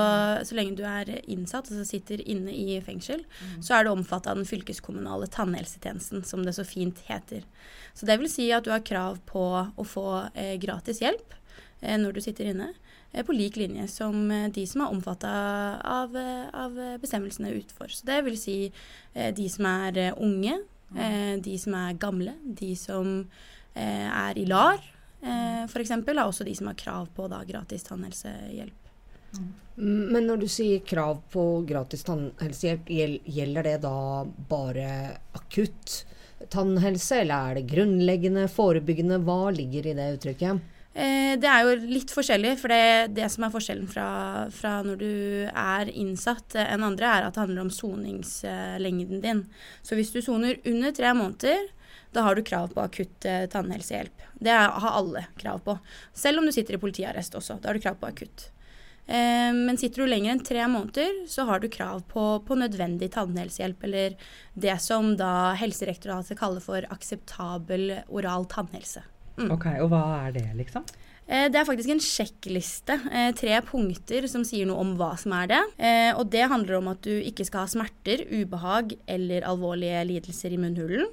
så 0.48 0.58
lenge 0.58 0.77
du 0.79 0.86
er 0.88 1.12
innsatt, 1.22 1.72
altså 1.72 1.86
sitter 1.88 2.24
inne 2.24 2.53
i 2.55 2.79
fengsel, 2.86 3.25
så 3.63 3.77
er 3.77 3.86
du 3.86 3.94
omfattet 3.94 4.32
av 4.32 4.39
den 4.39 4.50
fylkeskommunale 4.50 5.27
tannhelsetjenesten, 5.34 6.24
som 6.27 6.46
det 6.46 6.55
så 6.58 6.65
fint 6.67 7.01
heter. 7.10 7.44
Så 7.96 8.08
det 8.08 8.20
vil 8.22 8.32
si 8.32 8.48
at 8.55 8.65
du 8.65 8.72
har 8.74 8.86
krav 8.86 9.20
på 9.27 9.46
å 9.67 9.88
få 9.88 10.08
uh, 10.32 10.55
gratis 10.62 11.03
hjelp 11.03 11.36
eh, 11.82 11.98
når 12.00 12.15
du 12.15 12.24
sitter 12.24 12.53
inne. 12.53 12.72
Eh, 13.15 13.24
På 13.24 13.34
lik 13.34 13.55
linje 13.55 13.88
som 13.88 14.29
eh, 14.31 14.51
de 14.51 14.67
som 14.67 14.84
er 14.84 14.93
omfatta 14.93 15.34
av, 15.79 16.15
eh, 16.19 16.45
av 16.53 16.75
bestemmelsene 17.00 17.55
utenfor. 17.55 17.88
Så 17.95 18.05
det 18.05 18.22
vil 18.27 18.38
si 18.38 18.57
de 19.15 19.50
som 19.50 19.65
er 19.72 20.12
unge, 20.19 20.60
eh, 20.98 21.39
de 21.39 21.57
som 21.60 21.74
er 21.74 22.00
gamle, 22.00 22.36
de 22.43 22.74
som 22.75 23.12
eh, 23.74 24.07
er 24.07 24.38
i 24.38 24.45
LAR, 24.45 24.81
eh, 25.22 25.63
f.eks. 25.65 25.91
er 25.91 26.24
også 26.25 26.48
de 26.48 26.55
som 26.55 26.67
har 26.72 26.79
krav 26.79 27.10
på 27.15 27.27
da, 27.31 27.43
gratis 27.48 27.88
tannhelsehjelp. 27.88 28.91
Mm, 29.36 30.12
Men 30.13 30.27
når 30.29 30.43
du 30.45 30.48
sier 30.51 30.84
krav 30.88 31.22
på 31.31 31.65
gratis 31.67 32.05
tannhelsehjelp, 32.07 32.91
gjelder 33.25 33.72
det 33.72 33.77
da 33.84 33.98
bare 34.50 35.17
akutt 35.36 36.05
tannhelse, 36.51 37.22
eller 37.24 37.51
er 37.51 37.60
det 37.60 37.67
grunnleggende, 37.72 38.48
forebyggende? 38.51 39.19
Hva 39.25 39.51
ligger 39.55 39.88
i 39.88 39.98
det 39.98 40.07
uttrykket? 40.19 40.72
Eh, 40.95 41.33
det 41.35 41.47
er 41.51 41.65
jo 41.67 41.73
litt 41.91 42.11
forskjellig, 42.15 42.53
for 42.61 42.71
det, 42.71 43.15
det 43.17 43.27
som 43.33 43.43
er 43.43 43.51
forskjellen 43.51 43.87
fra, 43.91 44.07
fra 44.55 44.77
når 44.85 44.99
du 45.01 45.15
er 45.51 45.91
innsatt 45.91 46.55
eh, 46.55 46.69
enn 46.71 46.85
andre, 46.87 47.09
er 47.09 47.25
at 47.27 47.35
det 47.35 47.41
handler 47.43 47.65
om 47.65 47.71
soningslengden 47.73 49.19
din. 49.25 49.41
Så 49.83 49.99
hvis 49.99 50.13
du 50.15 50.21
soner 50.23 50.61
under 50.63 50.93
tre 50.95 51.11
måneder, 51.17 51.67
da 52.15 52.23
har 52.23 52.39
du 52.39 52.45
krav 52.47 52.71
på 52.71 52.83
akutt 52.85 53.27
eh, 53.27 53.43
tannhelsehjelp. 53.51 54.23
Det 54.39 54.55
har 54.55 54.87
alle 54.87 55.25
krav 55.35 55.59
på. 55.65 55.75
Selv 56.15 56.39
om 56.39 56.47
du 56.47 56.55
sitter 56.55 56.77
i 56.77 56.83
politiarrest 56.85 57.35
også. 57.35 57.59
Da 57.59 57.69
har 57.69 57.75
du 57.75 57.83
krav 57.83 57.99
på 57.99 58.13
akutt. 58.13 58.51
Men 59.05 59.77
sitter 59.77 60.01
du 60.01 60.09
lenger 60.09 60.31
enn 60.33 60.39
tre 60.41 60.63
måneder, 60.65 61.11
så 61.29 61.43
har 61.45 61.59
du 61.61 61.67
krav 61.69 61.99
på, 62.09 62.23
på 62.41 62.55
nødvendig 62.57 63.11
tannhelsehjelp, 63.13 63.83
eller 63.85 64.15
det 64.57 64.79
som 64.81 65.11
da 65.19 65.51
Helsedirektoratet 65.61 66.39
kaller 66.39 66.63
for 66.65 66.87
akseptabel 66.89 67.99
oral 68.09 68.49
tannhelse. 68.49 69.03
Mm. 69.37 69.51
Ok, 69.51 69.65
Og 69.81 69.89
hva 69.91 70.03
er 70.27 70.31
det, 70.37 70.45
liksom? 70.55 70.85
Eh, 71.27 71.49
Det 71.49 71.55
er 71.59 71.65
faktisk 71.65 71.89
en 71.89 71.99
sjekkliste, 71.99 72.99
eh, 73.11 73.31
tre 73.33 73.61
punkter 73.61 74.27
som 74.29 74.43
sier 74.43 74.65
noe 74.65 74.77
om 74.79 74.95
hva 74.97 75.17
som 75.17 75.33
er 75.33 75.47
det. 75.47 75.61
Eh, 75.79 76.13
Og 76.15 76.29
det 76.29 76.47
handler 76.49 76.77
om 76.77 76.87
at 76.87 77.01
du 77.01 77.09
ikke 77.21 77.45
skal 77.45 77.65
ha 77.65 77.65
smerter, 77.67 78.25
ubehag 78.31 78.95
eller 79.07 79.41
alvorlige 79.41 80.05
lidelser 80.07 80.53
i 80.53 80.57
munnhulen. 80.57 81.07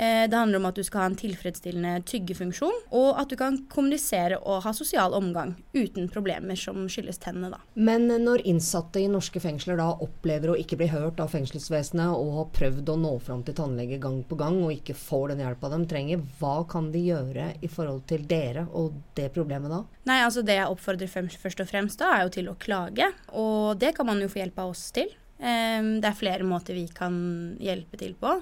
Eh, 0.00 0.28
Det 0.30 0.36
handler 0.36 0.56
om 0.58 0.66
at 0.70 0.78
du 0.78 0.84
skal 0.84 1.02
ha 1.02 1.06
en 1.10 1.16
tilfredsstillende 1.18 2.00
tyggefunksjon, 2.08 2.78
og 2.96 3.18
at 3.20 3.28
du 3.28 3.36
kan 3.36 3.58
kommunisere 3.68 4.38
og 4.38 4.62
ha 4.64 4.72
sosial 4.72 5.12
omgang 5.16 5.52
uten 5.76 6.08
problemer 6.08 6.56
som 6.56 6.86
skyldes 6.88 7.20
tennene. 7.20 7.50
Da. 7.52 7.60
Men 7.74 8.08
når 8.08 8.46
innsatte 8.48 9.02
i 9.02 9.10
norske 9.12 9.42
fengsler 9.42 9.76
da 9.80 9.90
opplever 10.00 10.54
å 10.54 10.56
ikke 10.56 10.78
bli 10.80 10.88
hørt 10.92 11.20
av 11.20 11.32
fengselsvesenet 11.34 12.14
og 12.16 12.32
har 12.38 12.50
prøvd 12.56 12.94
å 12.94 12.98
nå 13.02 13.12
fram 13.20 13.44
til 13.44 13.58
tannlege 13.60 14.00
gang 14.00 14.22
på 14.24 14.38
gang 14.40 14.62
og 14.62 14.72
ikke 14.72 14.96
får 14.96 15.34
den 15.34 15.44
hjelpa 15.44 15.72
de 15.74 15.82
trenger, 15.90 16.24
hva 16.40 16.56
kan 16.70 16.88
de 16.94 17.04
gjøre 17.10 17.50
i 17.60 17.68
forhold 17.68 18.06
til 18.08 18.24
dere 18.30 18.66
og 18.72 18.96
det 19.18 19.28
problemet 19.36 19.72
da? 19.72 19.84
Nei, 20.08 20.22
altså 20.24 20.40
Det 20.46 20.56
jeg 20.56 20.70
oppfordrer 20.72 21.10
først 21.10 21.60
og 21.60 21.68
fremst 21.68 22.00
da, 22.00 22.14
er 22.16 22.24
jo 22.24 22.36
til 22.40 22.48
å 22.48 22.56
klage, 22.56 23.12
og 23.36 23.76
det 23.78 23.92
kan 23.98 24.08
man 24.08 24.22
jo 24.22 24.30
få 24.32 24.40
hjelp 24.40 24.64
av 24.64 24.72
oss 24.72 24.88
til. 24.96 25.12
Ehm, 25.40 26.00
Det 26.00 26.08
er 26.08 26.18
flere 26.18 26.44
måter 26.44 26.76
vi 26.76 26.86
kan 26.88 27.56
hjelpe 27.60 27.96
til 28.00 28.14
på. 28.14 28.34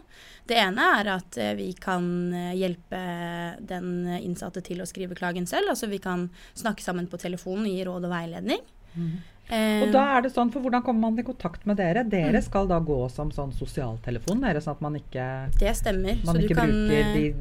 Det 0.49 0.57
ene 0.59 0.83
er 0.99 1.13
at 1.15 1.39
eh, 1.39 1.55
vi 1.55 1.73
kan 1.79 2.33
eh, 2.35 2.55
hjelpe 2.59 3.03
den 3.61 4.07
innsatte 4.19 4.63
til 4.67 4.83
å 4.83 4.89
skrive 4.89 5.15
klagen 5.19 5.47
selv. 5.47 5.71
Altså 5.71 5.89
vi 5.91 5.99
kan 6.03 6.29
snakke 6.55 6.83
sammen 6.83 7.07
på 7.07 7.21
telefonen 7.21 7.69
og 7.69 7.75
gi 7.77 7.85
råd 7.87 8.09
og 8.09 8.15
veiledning. 8.15 8.65
Ehm, 9.51 9.83
Og 9.87 9.93
da 9.93 10.03
er 10.19 10.23
det 10.23 10.33
sånn, 10.35 10.51
for 10.53 10.61
Hvordan 10.61 10.83
kommer 10.85 11.01
man 11.09 11.19
i 11.19 11.23
kontakt 11.25 11.65
med 11.67 11.77
dere? 11.79 12.03
Mm. 12.05 12.11
Dere 12.11 12.43
skal 12.43 12.67
da 12.69 12.79
gå 12.81 12.99
som 13.11 13.31
sånn 13.33 13.53
sosialtelefon, 13.57 14.41
dere, 14.45 14.61
sånn 14.61 14.77
at 14.77 14.81
man 14.85 14.95
ikke, 15.01 15.25
Det 15.59 15.75
stemmer. 15.77 16.19
man 16.25 16.35
så 16.35 16.41
du 16.41 16.47
ikke 16.49 16.55
kan 16.59 16.69
bruker 16.69 17.01
eh, 17.01 17.15
de 17.15 17.35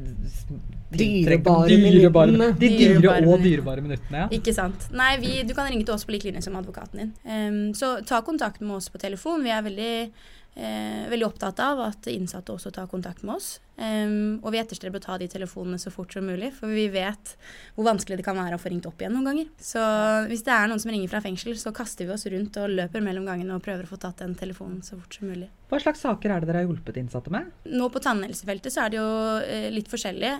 Dyrebare 0.90 1.68
dyrebare- 1.68 2.32
minuttene. 2.32 2.58
De 2.58 2.68
dyre 2.68 3.00
Dyrebare 3.00 3.26
og 3.28 3.42
dyrebare 3.44 3.82
minuttene, 3.84 4.22
ja. 4.22 4.28
Ikke 4.32 4.54
sant. 4.56 4.86
Nei, 4.96 5.18
vi, 5.20 5.42
du 5.44 5.52
kan 5.54 5.68
ringe 5.68 5.84
til 5.84 5.92
oss 5.94 6.04
på 6.08 6.12
lik 6.14 6.24
linje 6.24 6.42
som 6.42 6.56
advokaten 6.56 6.96
din. 7.02 7.12
Um, 7.28 7.74
så 7.74 7.98
ta 8.06 8.22
kontakt 8.24 8.60
med 8.62 8.76
oss 8.78 8.88
på 8.88 8.98
telefon. 8.98 9.42
Vi 9.44 9.50
er 9.52 9.62
veldig, 9.66 10.10
eh, 10.58 11.06
veldig 11.10 11.26
opptatt 11.28 11.60
av 11.62 11.80
at 11.86 12.08
innsatte 12.10 12.52
også 12.54 12.72
tar 12.74 12.90
kontakt 12.90 13.24
med 13.26 13.38
oss. 13.38 13.58
Um, 13.78 14.40
og 14.42 14.50
vi 14.50 14.58
etterstreber 14.58 14.98
å 14.98 15.04
ta 15.04 15.18
de 15.20 15.28
telefonene 15.30 15.78
så 15.78 15.92
fort 15.94 16.12
som 16.14 16.26
mulig, 16.26 16.50
for 16.56 16.72
vi 16.74 16.88
vet 16.90 17.36
hvor 17.76 17.86
vanskelig 17.86 18.18
det 18.18 18.26
kan 18.26 18.38
være 18.38 18.58
å 18.58 18.62
få 18.62 18.72
ringt 18.72 18.88
opp 18.90 18.98
igjen 18.98 19.14
noen 19.14 19.30
ganger. 19.30 19.52
Så 19.62 19.84
hvis 20.30 20.42
det 20.46 20.54
er 20.56 20.70
noen 20.70 20.82
som 20.82 20.92
ringer 20.94 21.12
fra 21.12 21.22
fengsel, 21.24 21.54
så 21.60 21.74
kaster 21.76 22.08
vi 22.08 22.16
oss 22.16 22.26
rundt 22.26 22.58
og 22.58 22.74
løper 22.74 23.04
mellom 23.04 23.28
gangene 23.28 23.54
og 23.54 23.64
prøver 23.64 23.86
å 23.86 23.92
få 23.92 24.00
tatt 24.02 24.24
den 24.24 24.34
telefonen 24.38 24.82
så 24.82 24.98
fort 24.98 25.14
som 25.14 25.30
mulig. 25.30 25.50
Hva 25.68 25.80
slags 25.82 26.00
saker 26.00 26.32
er 26.32 26.40
det 26.40 26.48
dere 26.48 26.62
har 26.62 26.68
hjulpet 26.68 26.96
innsatte 26.96 27.32
med? 27.32 27.50
Nå 27.68 27.90
på 27.92 28.00
tannhelsefeltet 28.00 28.72
så 28.72 28.86
er 28.86 28.94
det 28.94 29.00
jo 29.00 29.10
eh, 29.44 29.66
litt 29.74 29.90
forskjellig. 29.92 30.30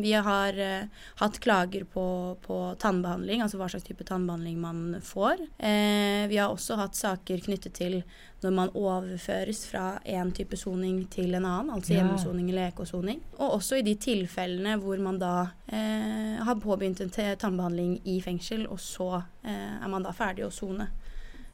Vi 0.00 0.14
har 0.28 0.60
eh, 0.64 1.02
hatt 1.20 1.36
klager 1.44 1.84
på, 1.84 2.04
på 2.44 2.56
tannbehandling, 2.80 3.42
altså 3.44 3.60
hva 3.60 3.68
slags 3.68 3.84
type 3.84 4.06
tannbehandling 4.08 4.56
man 4.62 4.80
får. 5.04 5.44
Eh, 5.58 6.24
vi 6.32 6.40
har 6.40 6.54
også 6.54 6.78
hatt 6.80 6.96
saker 6.96 7.44
knyttet 7.44 7.76
til 7.76 8.00
når 8.42 8.54
man 8.54 8.70
overføres 8.78 9.64
fra 9.66 9.98
en 10.06 10.30
type 10.32 10.56
soning 10.56 11.02
til 11.10 11.34
en 11.34 11.44
annen, 11.44 11.72
altså 11.74 11.96
hjemmesoning 11.96 12.50
eller 12.52 12.70
ekosoning. 12.70 13.20
Og 13.38 13.58
også 13.58 13.80
i 13.80 13.84
de 13.86 13.96
tilfellene 13.98 14.76
hvor 14.82 15.00
man 15.02 15.18
da 15.18 15.34
eh, 15.66 16.38
har 16.46 16.60
påbegynt 16.62 17.02
en 17.02 17.12
tannbehandling 17.12 17.98
i 18.06 18.20
fengsel, 18.22 18.66
og 18.70 18.80
så 18.82 19.10
eh, 19.18 19.76
er 19.82 19.90
man 19.90 20.06
da 20.06 20.14
ferdig 20.14 20.46
å 20.46 20.54
sone. 20.54 20.86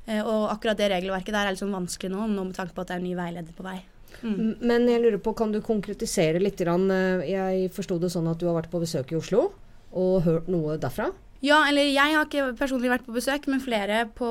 Eh, 0.06 0.20
og 0.20 0.50
akkurat 0.52 0.78
det 0.78 0.90
regelverket 0.92 1.32
der 1.34 1.48
er 1.48 1.54
litt 1.54 1.62
sånn 1.62 1.74
vanskelig 1.74 2.12
nå, 2.12 2.28
nå 2.28 2.46
med 2.50 2.56
tanke 2.56 2.76
på 2.76 2.84
at 2.84 2.90
det 2.90 2.96
er 2.98 3.02
en 3.02 3.08
ny 3.08 3.16
veileder 3.18 3.56
på 3.56 3.66
vei. 3.66 3.78
Mm. 4.22 4.56
Men 4.62 4.86
jeg 4.88 5.02
lurer 5.02 5.20
på, 5.22 5.34
kan 5.36 5.52
du 5.52 5.60
konkretisere 5.64 6.40
litt? 6.42 6.60
eh, 6.60 7.26
Jeg 7.28 7.70
forsto 7.74 7.98
det 7.98 8.12
sånn 8.12 8.30
at 8.30 8.38
du 8.38 8.46
har 8.46 8.56
vært 8.60 8.72
på 8.72 8.82
besøk 8.82 9.12
i 9.12 9.18
Oslo 9.18 9.52
og 9.94 10.24
hørt 10.26 10.48
noe 10.50 10.76
derfra? 10.78 11.12
Ja, 11.44 11.66
eller 11.68 11.84
jeg 11.84 12.14
har 12.16 12.24
ikke 12.24 12.54
personlig 12.56 12.88
vært 12.88 13.04
på 13.04 13.12
besøk, 13.12 13.46
men 13.52 13.60
flere 13.60 14.06
på, 14.16 14.28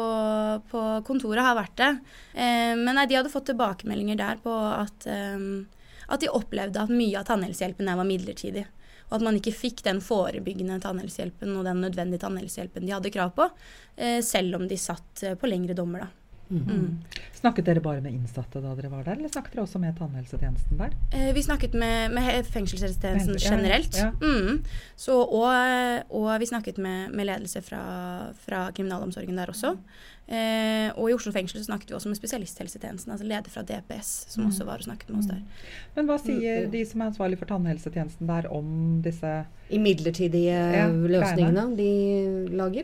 på 0.71 0.81
kontoret 1.05 1.45
har 1.45 1.57
vært 1.59 1.75
det. 1.77 1.91
Eh, 2.33 2.73
men 2.79 2.95
nei, 2.97 3.05
de 3.05 3.19
hadde 3.19 3.33
fått 3.33 3.51
tilbakemeldinger 3.51 4.17
der 4.17 4.39
på 4.41 4.53
at, 4.53 5.05
eh, 5.05 5.37
at 6.09 6.23
de 6.23 6.31
opplevde 6.33 6.81
at 6.81 6.93
mye 6.93 7.19
av 7.19 7.27
tannhelsehjelpen 7.29 7.89
der 7.89 7.99
var 7.99 8.09
midlertidig. 8.09 8.65
Og 9.13 9.19
at 9.19 9.25
man 9.27 9.37
ikke 9.37 9.53
fikk 9.53 9.83
den 9.85 9.99
forebyggende 10.01 10.79
tannhelsehjelpen 10.81 11.53
og 11.53 11.67
den 11.67 11.83
nødvendige 11.85 12.23
tannhelsehjelpen 12.23 12.87
de 12.87 12.95
hadde 12.95 13.13
krav 13.13 13.35
på, 13.37 13.45
eh, 13.95 14.17
selv 14.25 14.57
om 14.57 14.65
de 14.67 14.79
satt 14.81 15.21
eh, 15.21 15.35
på 15.37 15.49
lengre 15.51 15.77
dommer, 15.77 16.07
da. 16.07 16.22
Mm. 16.53 16.99
Snakket 17.33 17.65
dere 17.65 17.81
bare 17.83 18.01
med 18.01 18.13
innsatte 18.13 18.61
da 18.63 18.71
dere 18.77 18.89
var 18.91 19.03
der, 19.03 19.17
eller 19.17 19.29
snakket 19.33 19.53
dere 19.55 19.63
også 19.65 19.79
med 19.81 19.97
tannhelsetjenesten 19.97 20.77
der? 20.79 20.93
Eh, 21.11 21.33
vi 21.35 21.41
snakket 21.43 21.73
med, 21.73 22.11
med 22.15 22.45
fengselshelsetjenesten 22.45 23.35
generelt. 23.41 23.97
ja. 23.97 24.11
Mm. 24.21 24.61
Så, 24.95 25.17
og, 25.17 25.51
og 26.09 26.39
vi 26.39 26.45
snakket 26.45 26.77
med, 26.77 27.11
med 27.11 27.25
ledelse 27.25 27.61
fra, 27.61 28.31
fra 28.45 28.69
kriminalomsorgen 28.71 29.35
der 29.37 29.51
også. 29.51 29.73
Eh, 30.27 30.87
og 30.95 31.09
i 31.09 31.13
Oslo 31.17 31.33
fengsel 31.35 31.59
så 31.59 31.65
snakket 31.67 31.89
vi 31.91 31.95
også 31.97 32.07
med 32.13 32.15
spesialisthelsetjenesten, 32.21 33.11
altså 33.11 33.27
leder 33.27 33.49
fra 33.51 33.61
DPS, 33.67 34.13
som 34.31 34.43
Mm. 34.43 34.49
også 34.49 34.63
var 34.65 34.79
og 34.79 34.83
snakket 34.87 35.09
med 35.09 35.19
oss 35.19 35.27
der. 35.27 35.41
Men 35.95 36.05
hva 36.07 36.17
sier 36.19 36.61
Mm, 36.63 36.65
mm. 36.65 36.71
de 36.71 36.85
som 36.85 37.01
er 37.01 37.05
ansvarlig 37.11 37.37
for 37.39 37.45
tannhelsetjenesten 37.45 38.27
der 38.27 38.47
om 38.51 39.01
disse 39.03 39.45
I 39.69 39.77
midlertidige 39.77 40.55
Ja, 40.73 40.87
løsningene 40.87 41.75
de 41.77 41.91
lager? 42.55 42.83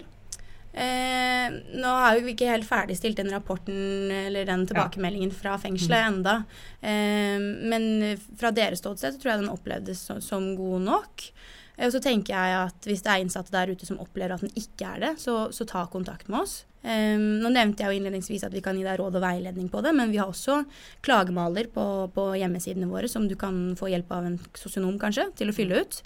Eh, 0.74 1.50
nå 1.82 1.90
har 1.98 2.20
vi 2.22 2.36
ikke 2.36 2.50
helt 2.52 2.68
ferdigstilt 2.70 3.18
den 3.18 3.32
rapporten 3.34 4.12
eller 4.14 4.46
den 4.46 4.68
tilbakemeldingen 4.70 5.32
fra 5.34 5.58
fengselet 5.58 6.04
Mm. 6.06 6.14
enda. 6.14 6.36
Eh, 6.82 7.40
men 7.70 8.18
fra 8.38 8.52
deres 8.52 8.80
ståsted 8.84 9.16
så 9.16 9.20
tror 9.22 9.32
jeg 9.34 9.42
den 9.42 9.50
opplevdes 9.56 9.98
som, 10.06 10.22
som 10.22 10.56
god 10.56 10.82
nok. 10.82 11.32
Eh, 11.78 11.88
Og 11.88 11.92
så 11.94 12.02
tenker 12.04 12.36
jeg 12.36 12.56
at 12.68 12.86
hvis 12.86 13.02
det 13.02 13.10
er 13.12 13.22
innsatte 13.24 13.52
der 13.52 13.72
ute 13.74 13.86
som 13.88 13.98
opplever 14.00 14.34
at 14.36 14.42
den 14.42 14.52
ikke 14.56 14.86
er 14.96 15.00
det, 15.00 15.14
så, 15.20 15.48
så 15.52 15.66
ta 15.66 15.86
kontakt 15.88 16.28
med 16.30 16.42
oss. 16.42 16.66
Eh, 16.84 17.18
nå 17.18 17.50
nevnte 17.52 17.82
jeg 17.84 17.90
jo 17.90 17.98
innledningsvis 18.00 18.44
at 18.46 18.54
vi 18.54 18.62
kan 18.62 18.78
gi 18.78 18.84
deg 18.84 19.00
råd 19.00 19.16
og 19.18 19.22
veiledning 19.24 19.70
på 19.72 19.82
det, 19.84 19.96
men 19.96 20.12
vi 20.12 20.18
har 20.22 20.28
også 20.32 20.62
klagemaler 21.02 21.68
på, 21.74 22.12
på 22.14 22.30
hjemmesidene 22.40 22.88
våre 22.88 23.10
som 23.10 23.28
du 23.28 23.36
kan 23.36 23.76
få 23.80 23.90
hjelp 23.90 24.12
av 24.12 24.26
en 24.30 24.40
sosionom 24.56 25.00
kanskje 25.02 25.32
til 25.36 25.50
å 25.50 25.56
fylle 25.56 25.82
ut. 25.82 26.02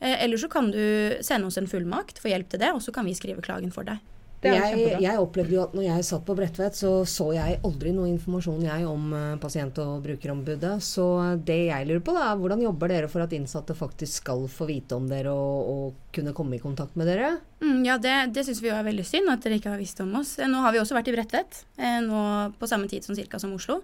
Eh, 0.00 0.24
eller 0.24 0.40
så 0.40 0.50
kan 0.50 0.70
du 0.70 0.82
sende 1.24 1.48
oss 1.48 1.58
en 1.58 1.70
fullmakt, 1.70 2.20
få 2.22 2.30
hjelp 2.32 2.52
til 2.52 2.62
det, 2.62 2.70
og 2.74 2.82
så 2.84 2.94
kan 2.94 3.08
vi 3.08 3.16
skrive 3.18 3.44
klagen 3.44 3.74
for 3.74 3.88
deg. 3.88 3.98
Det 4.38 4.52
er 4.54 4.76
Jeg, 4.78 4.98
jeg 5.02 5.18
opplevde 5.18 5.54
jo 5.56 5.62
at 5.64 5.72
når 5.74 5.82
jeg 5.82 6.04
satt 6.06 6.22
på 6.26 6.34
Bredtvet, 6.38 6.76
så 6.78 6.92
så 7.10 7.24
jeg 7.34 7.56
aldri 7.66 7.90
noe 7.94 8.06
informasjon 8.06 8.62
jeg 8.68 8.84
om 8.86 9.08
uh, 9.10 9.38
pasient- 9.42 9.80
og 9.82 10.04
brukerombudet. 10.04 10.76
Så 10.84 11.06
det 11.42 11.56
jeg 11.72 11.88
lurer 11.88 12.04
på, 12.06 12.14
da, 12.14 12.28
er 12.28 12.38
hvordan 12.38 12.62
jobber 12.62 12.92
dere 12.92 13.08
for 13.10 13.24
at 13.24 13.34
innsatte 13.34 13.74
faktisk 13.74 14.22
skal 14.22 14.46
få 14.52 14.68
vite 14.70 14.94
om 14.94 15.08
dere 15.10 15.32
og, 15.34 15.72
og 15.72 16.14
kunne 16.14 16.36
komme 16.36 16.54
i 16.54 16.62
kontakt 16.62 16.94
med 16.94 17.10
dere? 17.10 17.32
Mm, 17.64 17.82
ja, 17.88 17.98
det, 17.98 18.14
det 18.36 18.46
syns 18.46 18.62
vi 18.62 18.70
jo 18.70 18.76
er 18.78 18.86
veldig 18.86 19.08
synd 19.08 19.32
at 19.34 19.42
dere 19.42 19.58
ikke 19.58 19.74
har 19.74 19.82
visst 19.82 19.98
om 20.06 20.14
oss. 20.20 20.36
Eh, 20.38 20.46
Nå 20.50 20.62
har 20.62 20.76
vi 20.76 20.84
også 20.84 20.94
vært 20.94 21.10
i 21.10 21.16
Bredtvet, 21.18 21.64
eh, 21.82 21.98
nå 22.06 22.22
på 22.62 22.70
samme 22.70 22.86
tid 22.86 23.02
som 23.02 23.18
cirka 23.18 23.42
som 23.42 23.58
Oslo. 23.58 23.80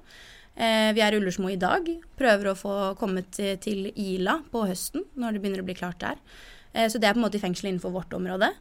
Eh, 0.54 0.90
vi 0.94 1.02
er 1.02 1.14
i 1.14 1.18
Ullersmo 1.18 1.50
i 1.50 1.58
dag. 1.58 1.88
Prøver 2.18 2.50
å 2.50 2.58
få 2.58 2.74
kommet 2.98 3.34
til, 3.34 3.88
Ila 3.90 4.38
på 4.52 4.62
høsten, 4.68 5.06
når 5.18 5.34
det 5.34 5.42
begynner 5.42 5.64
å 5.64 5.66
bli 5.66 5.76
klart 5.78 5.98
der. 6.04 6.20
Eh, 6.72 6.86
så 6.90 7.00
det 7.00 7.08
er 7.08 7.16
på 7.16 7.22
en 7.22 7.26
måte 7.26 7.40
i 7.40 7.42
fengsel 7.42 7.72
innenfor 7.72 7.94
vårt 7.94 8.14
område. 8.14 8.52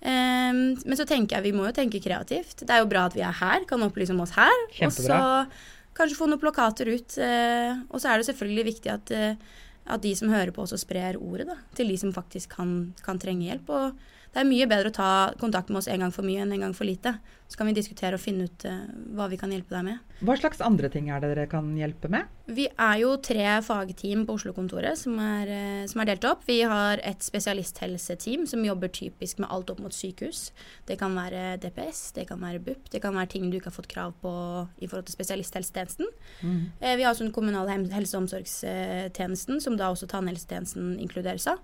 Eh, 0.00 0.50
men 0.50 0.98
så 0.98 1.06
tenker 1.06 1.38
jeg 1.38 1.48
vi 1.48 1.54
må 1.54 1.68
jo 1.68 1.76
tenke 1.76 2.02
kreativt. 2.02 2.64
Det 2.64 2.74
er 2.74 2.82
jo 2.82 2.90
bra 2.90 3.06
at 3.06 3.16
vi 3.18 3.22
er 3.26 3.38
her, 3.38 3.66
kan 3.70 3.86
opplyse 3.86 4.14
om 4.14 4.24
oss 4.26 4.34
her. 4.38 4.66
Og 4.82 4.94
så 4.94 5.22
kanskje 5.98 6.18
få 6.18 6.30
noen 6.30 6.42
plakater 6.42 6.90
ut. 6.90 7.18
Eh, 7.22 7.80
og 7.86 8.02
så 8.02 8.10
er 8.10 8.18
det 8.18 8.28
selvfølgelig 8.32 8.68
viktig 8.72 8.94
at, 8.94 9.14
at 9.86 10.02
de 10.02 10.14
som 10.18 10.34
hører 10.34 10.50
på, 10.54 10.66
også 10.66 10.80
sprer 10.82 11.20
ordet 11.22 11.48
da, 11.52 11.58
til 11.78 11.94
de 11.94 11.98
som 12.02 12.14
faktisk 12.14 12.58
kan, 12.58 12.78
kan 13.06 13.22
trenge 13.22 13.46
hjelp. 13.46 13.70
Og 13.70 14.17
det 14.38 14.44
er 14.44 14.52
mye 14.52 14.66
bedre 14.70 14.92
å 14.92 14.94
ta 14.94 15.10
kontakt 15.40 15.66
med 15.72 15.80
oss 15.80 15.88
en 15.90 16.04
gang 16.04 16.12
for 16.14 16.22
mye 16.22 16.44
enn 16.44 16.52
en 16.54 16.68
gang 16.68 16.74
for 16.76 16.86
lite. 16.86 17.16
Så 17.50 17.58
kan 17.58 17.66
vi 17.66 17.72
diskutere 17.74 18.14
og 18.14 18.22
finne 18.22 18.44
ut 18.46 18.64
uh, 18.68 18.84
hva 19.16 19.26
vi 19.32 19.38
kan 19.40 19.50
hjelpe 19.50 19.72
deg 19.74 19.86
med. 19.86 20.02
Hva 20.22 20.36
slags 20.38 20.60
andre 20.62 20.90
ting 20.92 21.08
er 21.10 21.22
det 21.24 21.30
dere 21.32 21.46
kan 21.50 21.72
hjelpe 21.74 22.10
med? 22.12 22.28
Vi 22.46 22.68
er 22.70 23.00
jo 23.00 23.16
tre 23.24 23.56
fagteam 23.66 24.22
på 24.28 24.36
Oslo-kontoret 24.38 25.00
som, 25.00 25.16
eh, 25.18 25.82
som 25.90 26.02
er 26.02 26.10
delt 26.12 26.26
opp. 26.28 26.44
Vi 26.46 26.60
har 26.62 27.02
et 27.06 27.24
spesialisthelseteam 27.24 28.46
som 28.50 28.62
jobber 28.66 28.92
typisk 28.94 29.42
med 29.42 29.50
alt 29.54 29.72
opp 29.74 29.82
mot 29.82 29.94
sykehus. 29.94 30.52
Det 30.86 31.00
kan 31.00 31.18
være 31.18 31.58
DPS, 31.62 32.12
det 32.14 32.28
kan 32.30 32.42
være 32.42 32.62
BUP, 32.62 32.88
det 32.94 33.02
kan 33.02 33.18
være 33.18 33.32
ting 33.34 33.50
du 33.50 33.58
ikke 33.58 33.72
har 33.72 33.78
fått 33.80 33.90
krav 33.90 34.14
på 34.22 34.32
i 34.78 34.86
forhold 34.86 35.08
til 35.08 35.18
spesialisthelsetjenesten. 35.18 36.10
Eh, 36.80 36.96
Vi 36.98 37.02
har 37.02 37.10
også 37.10 37.26
den 37.26 37.34
kommunale 37.34 37.74
helse- 37.90 38.16
og 38.16 38.26
omsorgstjenesten, 38.26 39.60
som 39.60 39.76
da 39.76 39.90
også 39.90 40.06
tannhelsetjenesten 40.06 40.98
inkluderes 41.00 41.46
av. 41.50 41.58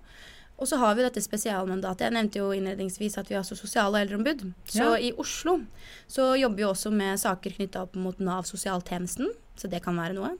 Og 0.57 0.67
så 0.67 0.77
har 0.79 0.95
vi 0.95 1.03
dette 1.03 1.19
spesialmandatet. 1.21 2.05
Jeg 2.07 2.13
nevnte 2.15 2.39
jo 2.39 2.51
innledningsvis 2.55 3.17
at 3.19 3.27
vi 3.27 3.35
har 3.35 3.43
sosial- 3.43 3.91
og 3.93 3.99
eldreombud. 3.99 4.53
Så 4.65 4.83
Ja. 4.83 4.95
i 4.97 5.11
Oslo 5.17 5.65
så 6.07 6.33
jobber 6.39 6.55
vi 6.55 6.63
også 6.63 6.91
med 6.93 7.19
saker 7.19 7.51
knytta 7.51 7.81
opp 7.81 7.95
mot 7.95 8.17
Nav 8.19 8.43
sosialtjenesten, 8.43 9.27
så 9.57 9.69
det 9.69 9.83
kan 9.83 9.95
være 9.97 10.13
noe. 10.15 10.37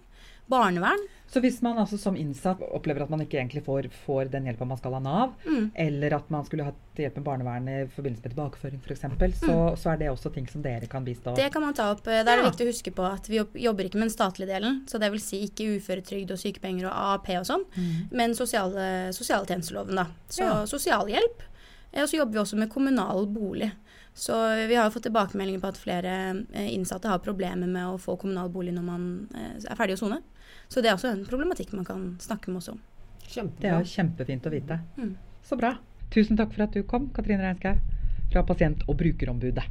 Barnevern. 0.48 1.08
Så 1.28 1.42
hvis 1.42 1.58
man 1.66 1.78
altså 1.82 1.98
som 2.00 2.16
innsatt 2.16 2.62
opplever 2.62 3.02
at 3.02 3.10
man 3.10 3.20
ikke 3.24 3.40
egentlig 3.42 3.64
får, 3.66 3.88
får 4.06 4.30
den 4.32 4.46
hjelpa 4.46 4.66
man 4.70 4.78
skal 4.78 4.94
ha 4.94 5.00
Nav, 5.00 5.32
Mm. 5.46 5.72
eller 5.74 6.14
at 6.16 6.30
man 6.30 6.46
skulle 6.46 6.64
hatt 6.68 6.76
hjelp 6.96 7.16
med 7.18 7.26
barnevernet 7.26 7.82
i 7.82 7.88
forbindelse 7.96 8.24
med 8.24 8.36
tilbakeføring 8.36 8.80
f.eks., 8.86 9.40
så, 9.42 9.56
så 9.76 9.90
er 9.94 9.98
det 9.98 10.10
også 10.12 10.32
ting 10.34 10.46
som 10.48 10.62
dere 10.62 10.88
kan 10.88 11.04
bistå 11.04 11.34
Mm. 11.34 11.36
Det 11.36 11.52
kan 11.52 11.62
man 11.66 11.74
ta 11.74 11.90
opp. 11.92 12.04
Da 12.06 12.12
er 12.22 12.24
det 12.24 12.38
Ja. 12.44 12.50
viktig 12.52 12.68
å 12.68 12.72
huske 12.72 12.94
på 12.94 13.04
at 13.12 13.28
vi 13.28 13.38
jobber 13.64 13.84
ikke 13.90 13.96
med 13.98 14.08
den 14.10 14.16
statlige 14.16 14.48
delen. 14.54 14.86
Så 14.88 15.00
det 15.00 15.12
vil 15.12 15.20
si 15.20 15.42
ikke 15.48 15.80
uføretrygd 15.80 16.32
og 16.32 16.38
sykepenger 16.38 16.86
og 16.86 16.94
AAP 16.94 17.30
og 17.40 17.46
sånn, 17.46 17.66
men 18.12 18.36
sosiale, 18.36 19.10
sosialtjenesteloven, 19.12 19.96
da. 19.96 20.06
Så 20.30 20.42
Ja. 20.44 20.64
sosialhjelp. 20.66 21.42
Eh, 21.94 22.02
Og 22.04 22.08
så 22.10 22.18
jobber 22.18 22.34
vi 22.34 22.40
også 22.40 22.58
med 22.58 22.70
kommunal 22.70 23.26
bolig. 23.26 23.72
Så 24.14 24.34
vi 24.68 24.76
har 24.76 24.90
fått 24.92 25.04
tilbakemeldinger 25.04 25.60
på 25.60 25.68
at 25.68 25.78
flere 25.78 26.46
eh, 26.54 26.70
innsatte 26.76 27.08
har 27.08 27.20
problemer 27.20 27.68
med 27.68 27.84
å 27.84 27.98
få 28.00 28.18
kommunal 28.20 28.50
bolig 28.50 28.74
når 28.74 28.84
man 28.84 29.28
eh, 29.34 29.60
er 29.72 29.76
ferdig 29.76 29.94
å 29.98 30.00
sone. 30.00 30.22
Så 30.70 30.82
det 30.82 30.90
er 30.92 30.98
også 30.98 31.12
en 31.14 31.26
problematikk 31.28 31.74
man 31.74 31.88
kan 31.88 32.08
snakke 32.22 32.52
med 32.52 32.64
oss 32.64 32.72
om. 32.74 32.82
Det 33.26 33.68
er 33.70 33.80
jo 33.80 33.90
kjempefint 33.90 34.46
å 34.46 34.54
vite. 34.54 34.80
Mm. 34.98 35.16
Så 35.46 35.58
bra. 35.60 35.76
Tusen 36.14 36.38
takk 36.38 36.54
for 36.54 36.66
at 36.68 36.76
du 36.76 36.84
kom, 36.88 37.10
Katrine 37.14 37.44
Reinskau 37.44 37.78
fra 38.32 38.44
Pasient- 38.46 38.86
og 38.88 38.98
brukerombudet. 39.02 39.66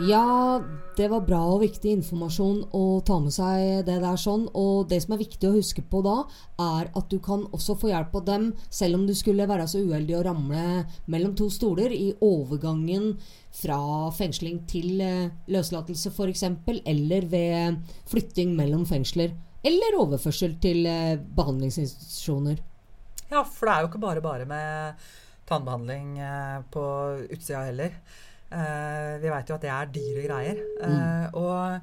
Ja, 0.00 0.62
det 0.96 1.10
var 1.12 1.20
bra 1.26 1.38
og 1.52 1.58
viktig 1.60 1.90
informasjon 1.98 2.62
å 2.72 3.02
ta 3.04 3.18
med 3.20 3.34
seg 3.34 3.82
det 3.84 3.98
der 4.00 4.16
sånn. 4.20 4.46
Og 4.56 4.86
det 4.88 5.02
som 5.04 5.12
er 5.12 5.20
viktig 5.20 5.50
å 5.50 5.52
huske 5.52 5.84
på 5.84 6.00
da, 6.04 6.14
er 6.64 6.88
at 6.96 7.10
du 7.12 7.18
kan 7.20 7.44
også 7.52 7.76
få 7.76 7.90
hjelp 7.90 8.16
av 8.22 8.24
dem 8.30 8.46
selv 8.72 8.96
om 8.96 9.04
du 9.08 9.12
skulle 9.16 9.48
være 9.50 9.66
så 9.68 9.82
uheldig 9.84 10.16
å 10.16 10.24
ramle 10.24 10.64
mellom 11.12 11.36
to 11.36 11.50
stoler 11.52 11.92
i 11.92 12.08
overgangen 12.24 13.12
fra 13.52 13.78
fengsling 14.16 14.62
til 14.70 15.04
eh, 15.04 15.28
løslatelse 15.52 16.14
f.eks., 16.14 16.46
eller 16.88 17.28
ved 17.28 17.94
flytting 18.08 18.56
mellom 18.56 18.88
fengsler. 18.88 19.36
Eller 19.60 20.00
overførsel 20.00 20.56
til 20.62 20.88
eh, 20.88 21.20
behandlingsinstitusjoner. 21.20 22.64
Ja, 23.28 23.44
for 23.44 23.68
det 23.68 23.76
er 23.76 23.84
jo 23.84 23.92
ikke 23.92 24.06
bare 24.08 24.24
bare 24.24 24.48
med 24.48 25.08
tannbehandling 25.52 26.16
eh, 26.16 26.60
på 26.72 26.82
utsida 27.28 27.66
heller. 27.68 27.98
Eh, 28.52 29.12
vi 29.22 29.30
veit 29.32 29.48
jo 29.48 29.56
at 29.56 29.64
det 29.64 29.70
er 29.72 29.92
dyre 29.94 30.24
greier. 30.26 30.62
Mm. 30.82 31.34
og 31.40 31.80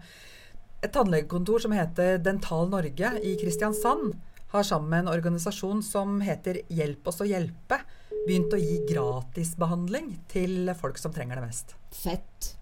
et 0.85 0.93
tannlegekontor 0.95 1.59
som 1.59 1.73
heter 1.75 2.21
Dental 2.23 2.69
Norge 2.71 3.09
i 3.25 3.33
Kristiansand, 3.41 4.13
har 4.53 4.63
sammen 4.65 4.89
med 4.89 5.03
en 5.03 5.11
organisasjon 5.11 5.81
som 5.85 6.21
heter 6.25 6.61
Hjelp 6.73 7.09
oss 7.11 7.19
å 7.21 7.27
hjelpe, 7.27 7.81
begynt 8.25 8.53
å 8.55 8.59
gi 8.61 8.79
gratisbehandling 8.89 10.13
til 10.31 10.71
folk 10.79 10.97
som 10.97 11.13
trenger 11.13 11.37
det 11.41 11.49
mest. 11.49 11.75
Fett. 11.93 12.55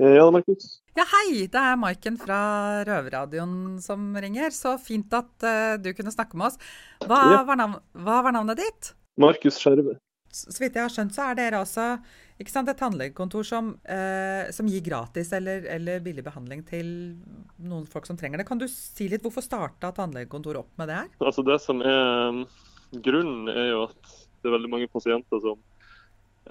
Eh, 0.00 0.16
Ja, 0.16 0.30
Markus. 0.30 0.80
Ja, 0.96 1.04
hei! 1.10 1.46
Det 1.46 1.60
er 1.60 1.76
Maiken 1.78 2.16
fra 2.18 2.82
Røverradioen 2.86 3.80
som 3.82 4.12
ringer. 4.18 4.50
Så 4.54 4.74
fint 4.82 5.12
at 5.14 5.46
uh, 5.46 5.76
du 5.78 5.92
kunne 5.94 6.10
snakke 6.14 6.38
med 6.38 6.50
oss. 6.52 6.58
Hva, 7.04 7.20
Ja. 7.30 7.42
var, 7.46 7.58
navn, 7.60 7.78
hva 7.94 8.22
var 8.26 8.34
navnet 8.34 8.58
ditt? 8.58 8.94
Markus 9.18 9.58
Skjerve. 9.62 9.96
Så 10.34 10.58
vidt 10.60 10.76
jeg 10.76 10.84
har 10.84 10.92
skjønt, 10.92 11.14
så 11.14 11.28
er 11.28 11.38
dere 11.38 11.62
også 11.62 11.88
ikke 12.42 12.50
sant, 12.50 12.68
et 12.68 12.80
tannlegekontor 12.80 13.46
som, 13.46 13.70
eh, 13.86 14.50
som 14.50 14.66
gir 14.66 14.82
gratis 14.82 15.30
eller, 15.36 15.68
eller 15.70 16.02
billig 16.02 16.24
behandling 16.26 16.64
til 16.66 16.88
noen 17.62 17.86
folk 17.86 18.08
som 18.08 18.18
trenger 18.18 18.42
det. 18.42 18.48
Kan 18.48 18.58
du 18.58 18.66
si 18.70 19.06
litt 19.10 19.22
hvorfor 19.22 19.44
starta 19.46 19.92
tannlegekontoret 19.94 20.64
opp 20.64 20.80
med 20.80 20.90
det 20.90 20.98
her? 20.98 21.12
Altså 21.22 21.46
det 21.46 21.60
som 21.62 21.82
er 21.86 22.34
um, 22.34 22.42
grunnen, 23.04 23.48
er 23.54 23.70
jo 23.70 23.84
at 23.86 24.14
det 24.42 24.50
er 24.50 24.56
veldig 24.56 24.72
mange 24.74 24.90
pasienter 24.90 25.42
som 25.46 25.60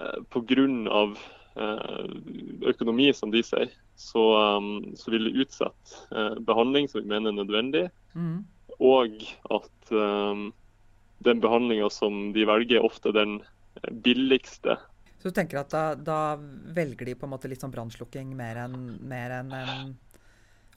eh, 0.00 0.20
pga. 0.32 1.04
Eh, 1.54 2.06
økonomi, 2.66 3.12
som 3.14 3.30
de 3.30 3.38
sier, 3.46 3.70
så, 3.94 4.22
um, 4.58 4.96
så 4.98 5.12
vil 5.14 5.28
de 5.28 5.44
utsette 5.44 6.00
eh, 6.10 6.40
behandling 6.42 6.88
som 6.90 6.98
vi 7.04 7.12
mener 7.12 7.30
er 7.30 7.36
nødvendig, 7.38 7.84
Mm. 8.14 8.44
og 8.78 9.10
at 9.50 9.90
um, 9.90 10.52
den 11.26 11.40
behandlinga 11.40 11.88
som 11.90 12.32
de 12.34 12.44
velger, 12.46 12.78
er 12.78 12.86
ofte 12.86 13.12
den 13.14 13.40
billigste. 14.04 14.76
Så 15.18 15.30
du 15.30 15.34
tenker 15.38 15.62
at 15.62 15.70
da, 15.72 15.94
da 15.96 16.36
velger 16.76 17.06
de 17.08 17.14
på 17.16 17.24
en 17.26 17.32
måte 17.32 17.48
litt 17.48 17.62
sånn 17.64 17.72
brannslukking 17.72 18.34
mer 18.36 18.56
enn 18.66 18.98
mer 19.08 19.30
enn 19.40 19.52
en 19.56 19.94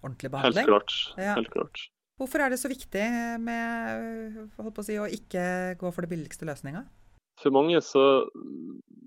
ordentlig 0.02 0.30
Helt 0.30 0.36
behandling? 0.38 0.68
klart. 0.70 0.94
Ja. 1.20 1.34
Helt 1.36 1.52
klart. 1.52 1.82
Hvorfor 2.18 2.42
er 2.42 2.50
det 2.50 2.58
så 2.62 2.70
viktig 2.72 3.04
med 3.44 4.38
å, 4.58 4.72
si, 4.82 4.96
å 4.98 5.06
ikke 5.06 5.76
gå 5.78 5.92
for 5.94 6.02
det 6.06 6.10
billigste 6.16 6.48
løsninga? 6.50 6.86
For 7.38 7.54
mange 7.54 7.78
så, 7.86 8.06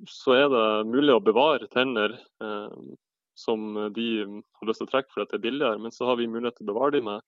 så 0.07 0.37
er 0.37 0.49
det 0.53 0.67
mulig 0.93 1.17
å 1.17 1.23
bevare 1.25 1.67
tenner 1.73 2.15
eh, 2.15 2.77
som 3.35 3.73
de 3.97 4.07
har 4.29 4.69
lyst 4.69 4.83
til 4.85 4.87
å 4.87 4.93
trekke 4.93 5.11
fordi 5.11 5.33
det 5.33 5.39
er 5.41 5.47
billigere, 5.49 5.81
men 5.83 5.91
så 5.95 6.07
har 6.07 6.21
vi 6.21 6.29
mulighet 6.31 6.61
til 6.61 6.69
å 6.69 6.75
bevare 6.75 6.95
dem 6.99 7.09
med 7.11 7.25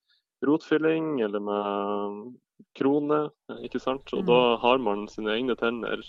rotfylling 0.47 1.23
eller 1.25 1.43
med 1.43 2.37
krone. 2.79 3.25
ikke 3.65 3.81
sant? 3.83 4.13
Og 4.13 4.23
Mm. 4.23 4.27
da 4.31 4.41
har 4.63 4.79
man 4.79 5.09
sine 5.09 5.33
egne 5.35 5.57
tenner 5.59 6.03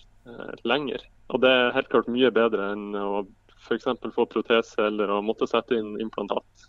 lenger. 0.67 1.03
Og 1.33 1.41
det 1.43 1.49
er 1.51 1.73
helt 1.75 1.89
klart 1.91 2.11
mye 2.11 2.29
bedre 2.33 2.71
enn 2.73 2.93
å 2.95 3.23
f.eks. 3.63 3.87
få 4.15 4.25
protese 4.31 4.87
eller 4.87 5.11
å 5.11 5.21
måtte 5.23 5.47
sette 5.49 5.77
inn 5.79 5.95
implantat. 6.03 6.67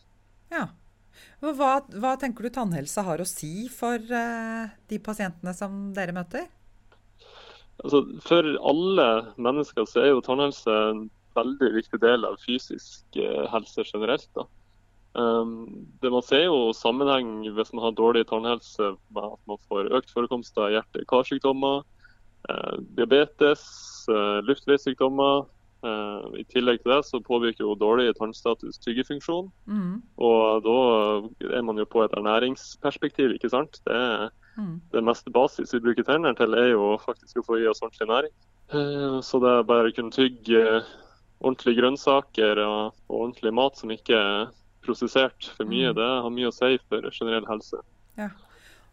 Ja. 0.54 0.68
Hva, 1.44 1.78
hva 2.00 2.14
tenker 2.20 2.46
du 2.46 2.54
tannhelse 2.54 3.02
har 3.06 3.20
å 3.20 3.28
si 3.28 3.68
for 3.72 3.98
uh, 3.98 4.70
de 4.90 4.98
pasientene 5.02 5.52
som 5.56 5.92
dere 5.94 6.14
møter? 6.16 6.46
Altså, 7.82 8.04
for 8.24 8.46
alle 8.62 9.08
mennesker 9.36 9.86
så 9.90 10.04
er 10.04 10.12
jo 10.12 10.24
tannhelse 10.24 10.74
en 10.90 11.06
veldig 11.34 11.72
viktig 11.74 11.98
del 12.02 12.26
av 12.28 12.38
fysisk 12.42 13.18
eh, 13.18 13.42
helse 13.50 13.82
generelt. 13.88 14.28
Da. 14.38 14.44
Um, 15.18 15.86
det 16.02 16.12
Man 16.14 16.22
ser 16.26 16.44
jo 16.46 16.70
sammenheng 16.74 17.42
hvis 17.56 17.72
man 17.74 17.88
har 17.88 17.96
dårlig 17.98 18.28
tannhelse 18.30 18.94
med 19.14 19.24
at 19.26 19.42
man 19.50 19.58
får 19.68 19.90
økt 19.98 20.14
forekomst 20.14 20.58
av 20.62 20.70
hjerte- 20.74 21.02
og 21.02 21.10
karsykdommer. 21.10 21.82
eh, 21.82 21.93
diabetes, 22.96 23.62
eh, 24.08 24.40
luftveissykdommer. 24.44 25.46
Eh, 25.84 26.40
I 26.40 26.44
tillegg 26.48 26.82
til 26.82 26.92
det 26.94 27.04
så 27.04 27.20
påvirker 27.20 27.64
jo 27.66 27.74
dårlig 27.76 28.14
tannstatus 28.16 28.78
tyggefunksjon. 28.80 29.50
Mm. 29.68 30.02
Og 30.18 30.62
da 30.64 30.78
er 31.58 31.62
man 31.62 31.76
jo 31.76 31.84
på 31.84 32.04
et 32.04 32.12
ernæringsperspektiv, 32.16 33.34
ikke 33.36 33.50
sant. 33.50 33.80
Det, 33.86 34.30
Mm. 34.56 34.80
det 34.92 35.02
meste 35.02 35.30
basis 35.34 35.72
vi 35.74 35.80
bruker 35.80 36.04
tennene 36.04 36.36
til, 36.36 36.54
er 36.54 36.70
jo 36.70 36.96
faktisk 37.02 37.36
å 37.40 37.44
få 37.44 37.58
i 37.60 37.66
oss 37.66 37.80
ordentlig 37.82 38.06
næring. 38.08 38.34
Eh, 38.72 39.20
Så 39.20 39.40
det 39.40 39.50
er 39.50 39.62
bare 39.64 39.90
å 39.90 39.94
kunne 39.94 40.12
tygge 40.12 40.76
eh, 40.76 40.82
ordentlige 41.42 41.80
grønnsaker 41.82 42.58
og, 42.64 42.94
og 43.10 43.20
ordentlig 43.20 43.52
mat 43.52 43.76
som 43.76 43.90
ikke 43.90 44.14
er 44.14 44.46
prosessert 44.84 45.50
for 45.56 45.64
mye, 45.64 45.90
Mm. 45.90 45.94
det 45.96 46.22
har 46.22 46.30
mye 46.30 46.48
å 46.48 46.52
si 46.54 46.78
for 46.88 47.00
generell 47.10 47.44
helse. 47.46 47.76
Ja. 48.16 48.28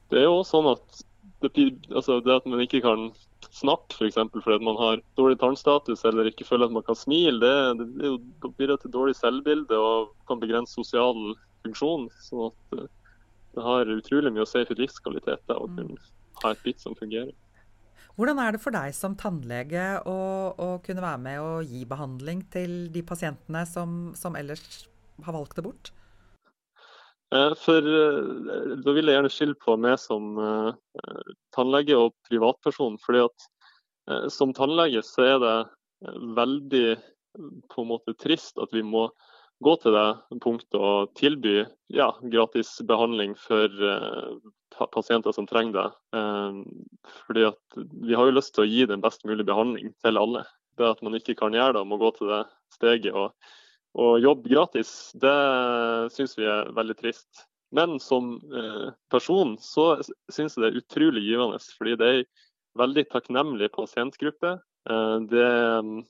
Det 0.09 0.19
er 0.19 0.23
jo 0.25 0.41
sånn 0.43 0.71
at 0.71 1.03
det, 1.41 1.53
altså 1.91 2.21
det 2.23 2.35
at 2.35 2.45
man 2.45 2.59
ikke 2.59 2.81
kan 2.81 3.11
snakke 3.51 3.97
f.eks. 3.97 4.17
fordi 4.31 4.55
at 4.57 4.65
man 4.65 4.79
har 4.79 5.03
dårlig 5.19 5.37
tannstatus 5.41 6.05
eller 6.07 6.29
ikke 6.29 6.47
føler 6.47 6.69
at 6.69 6.75
man 6.75 6.85
kan 6.87 6.97
smile, 6.97 7.51
det, 7.77 7.87
det, 7.99 8.13
det 8.57 8.69
det 8.71 8.79
til 8.81 8.93
dårlig 8.93 9.15
selvbilde 9.19 9.77
og 9.77 10.11
kan 10.29 10.39
begrense 10.41 10.77
sosial 10.77 11.35
funksjon. 11.65 12.07
sånn 12.23 12.49
at 12.49 12.79
eh, 12.79 12.89
det 13.51 13.63
har 13.67 13.91
utrolig 13.91 14.31
mye 14.31 14.45
å 14.45 14.49
si 14.49 14.63
for 14.67 14.79
livskvalitet 14.79 15.55
å 15.55 15.67
kunne 15.67 15.99
ha 16.41 16.53
et 16.53 16.61
bitt 16.63 16.79
som 16.83 16.95
fungerer. 16.95 17.33
Hvordan 18.15 18.39
er 18.43 18.55
det 18.55 18.61
for 18.63 18.75
deg 18.75 18.93
som 18.95 19.15
tannlege 19.19 19.85
å, 20.07 20.19
å 20.55 20.69
kunne 20.83 21.03
være 21.03 21.21
med 21.23 21.41
og 21.43 21.67
gi 21.67 21.83
behandling 21.87 22.43
til 22.51 22.85
de 22.91 23.03
pasientene 23.07 23.63
som, 23.67 24.11
som 24.19 24.35
ellers 24.39 24.85
har 25.25 25.35
valgt 25.35 25.57
det 25.59 25.65
bort? 25.67 25.91
Eh, 27.32 27.54
For 27.63 27.80
eh, 27.80 28.76
da 28.84 28.96
vil 28.96 29.08
jeg 29.08 29.17
gjerne 29.17 29.32
skille 29.32 29.58
på 29.60 29.78
meg 29.80 29.98
som 30.02 30.36
eh, 30.41 30.72
tannlege 31.56 31.98
og 31.98 32.15
privatperson. 32.28 33.00
fordi 33.06 33.26
at 33.30 33.50
som 34.34 34.50
tannlege 34.52 35.04
så 35.06 35.24
er 35.24 35.36
det 35.39 35.58
veldig 36.36 36.88
på 37.70 37.84
en 37.84 37.88
måte 37.88 38.15
trist 38.20 38.58
at 38.60 38.74
vi 38.74 38.82
må 38.84 39.06
gå 39.63 39.76
til 39.80 39.94
det 39.94 40.39
punktet 40.41 40.76
og 40.76 41.12
tilby 41.15 41.62
ja, 41.94 42.10
gratis 42.34 42.74
behandling 42.89 43.36
for 43.38 43.70
pasienter 44.91 45.38
som 45.38 45.46
trenger 45.48 45.78
det. 45.78 46.24
Fordi 47.28 47.46
at 47.52 47.78
vi 47.78 48.17
har 48.17 48.26
jo 48.28 48.36
lyst 48.36 48.56
til 48.58 48.65
å 48.65 48.72
gi 48.72 48.89
den 48.89 49.06
best 49.06 49.24
mulige 49.24 49.48
behandling 49.48 49.94
til 50.02 50.20
alle. 50.20 50.44
Det 50.82 50.89
at 50.98 51.06
man 51.06 51.15
ikke 51.15 51.38
kan 51.39 51.54
gjøre 51.56 51.78
det, 51.78 51.88
må 51.88 52.02
gå 52.02 52.10
til 52.17 52.34
det 52.34 52.41
steget 52.74 53.13
og 53.13 53.38
og 53.99 54.21
jobbe 54.23 54.51
gratis, 54.51 55.12
det 55.19 55.36
syns 56.15 56.38
vi 56.39 56.47
er 56.47 56.71
veldig 56.75 56.95
trist. 56.99 57.47
Men 57.75 57.99
som 58.04 58.34
eh, 58.51 58.88
person 59.12 59.56
så 59.63 59.93
syns 60.32 60.58
jeg 60.58 60.63
det 60.63 60.69
er 60.69 60.80
utrolig 60.82 61.23
givende, 61.23 61.60
fordi 61.77 61.95
det 61.99 62.08
er 62.08 62.17
en 62.21 62.25
veldig 62.84 63.06
takknemlig 63.12 63.71
pasientgruppe. 63.75 64.58
Eh, 64.91 65.17
det 65.32 65.51
mm, 65.88 66.01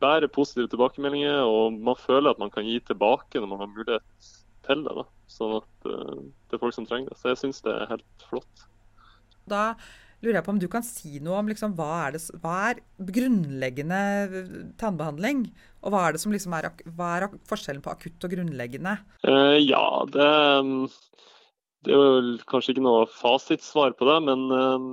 bærer 0.00 0.32
positive 0.32 0.68
tilbakemeldinger, 0.72 1.40
og 1.44 1.76
man 1.80 1.96
føler 2.00 2.32
at 2.32 2.42
man 2.42 2.52
kan 2.52 2.68
gi 2.68 2.78
tilbake 2.84 3.40
når 3.40 3.52
man 3.52 3.64
har 3.64 3.72
mulighet 3.72 4.30
til 4.68 4.84
det. 4.84 4.96
Da. 5.00 5.06
Sånn 5.32 5.56
at 5.60 5.88
eh, 5.88 6.20
det 6.48 6.58
er 6.58 6.64
folk 6.64 6.76
som 6.76 6.88
trenger 6.88 7.12
det. 7.12 7.20
Så 7.20 7.32
jeg 7.32 7.42
syns 7.44 7.64
det 7.64 7.76
er 7.76 7.92
helt 7.94 8.28
flott. 8.28 8.68
Da 9.48 9.64
lurer 10.20 10.38
jeg 10.38 10.46
på 10.46 10.54
om 10.54 10.60
du 10.60 10.68
kan 10.70 10.84
si 10.86 11.20
noe 11.24 11.38
om 11.40 11.50
liksom, 11.50 11.74
hva, 11.78 11.90
er 12.06 12.16
det, 12.16 12.22
hva 12.42 12.56
er 12.70 12.82
grunnleggende 13.10 14.00
tannbehandling? 14.80 15.46
Og 15.80 15.94
hva 15.94 16.06
er, 16.06 16.16
det 16.16 16.22
som 16.22 16.34
liksom 16.34 16.56
er, 16.58 16.68
hva 16.96 17.12
er 17.16 17.28
forskjellen 17.48 17.82
på 17.84 17.92
akutt 17.94 18.26
og 18.26 18.34
grunnleggende? 18.34 18.98
Uh, 19.24 19.56
ja, 19.56 19.84
det, 20.12 20.28
mm, 20.66 20.84
det 21.86 21.96
er 21.96 22.04
vel 22.04 22.34
kanskje 22.50 22.74
ikke 22.74 22.84
noe 22.84 23.06
fasitsvar 23.14 23.96
på 23.96 24.08
det, 24.08 24.18
men 24.28 24.44
eh, 24.52 24.90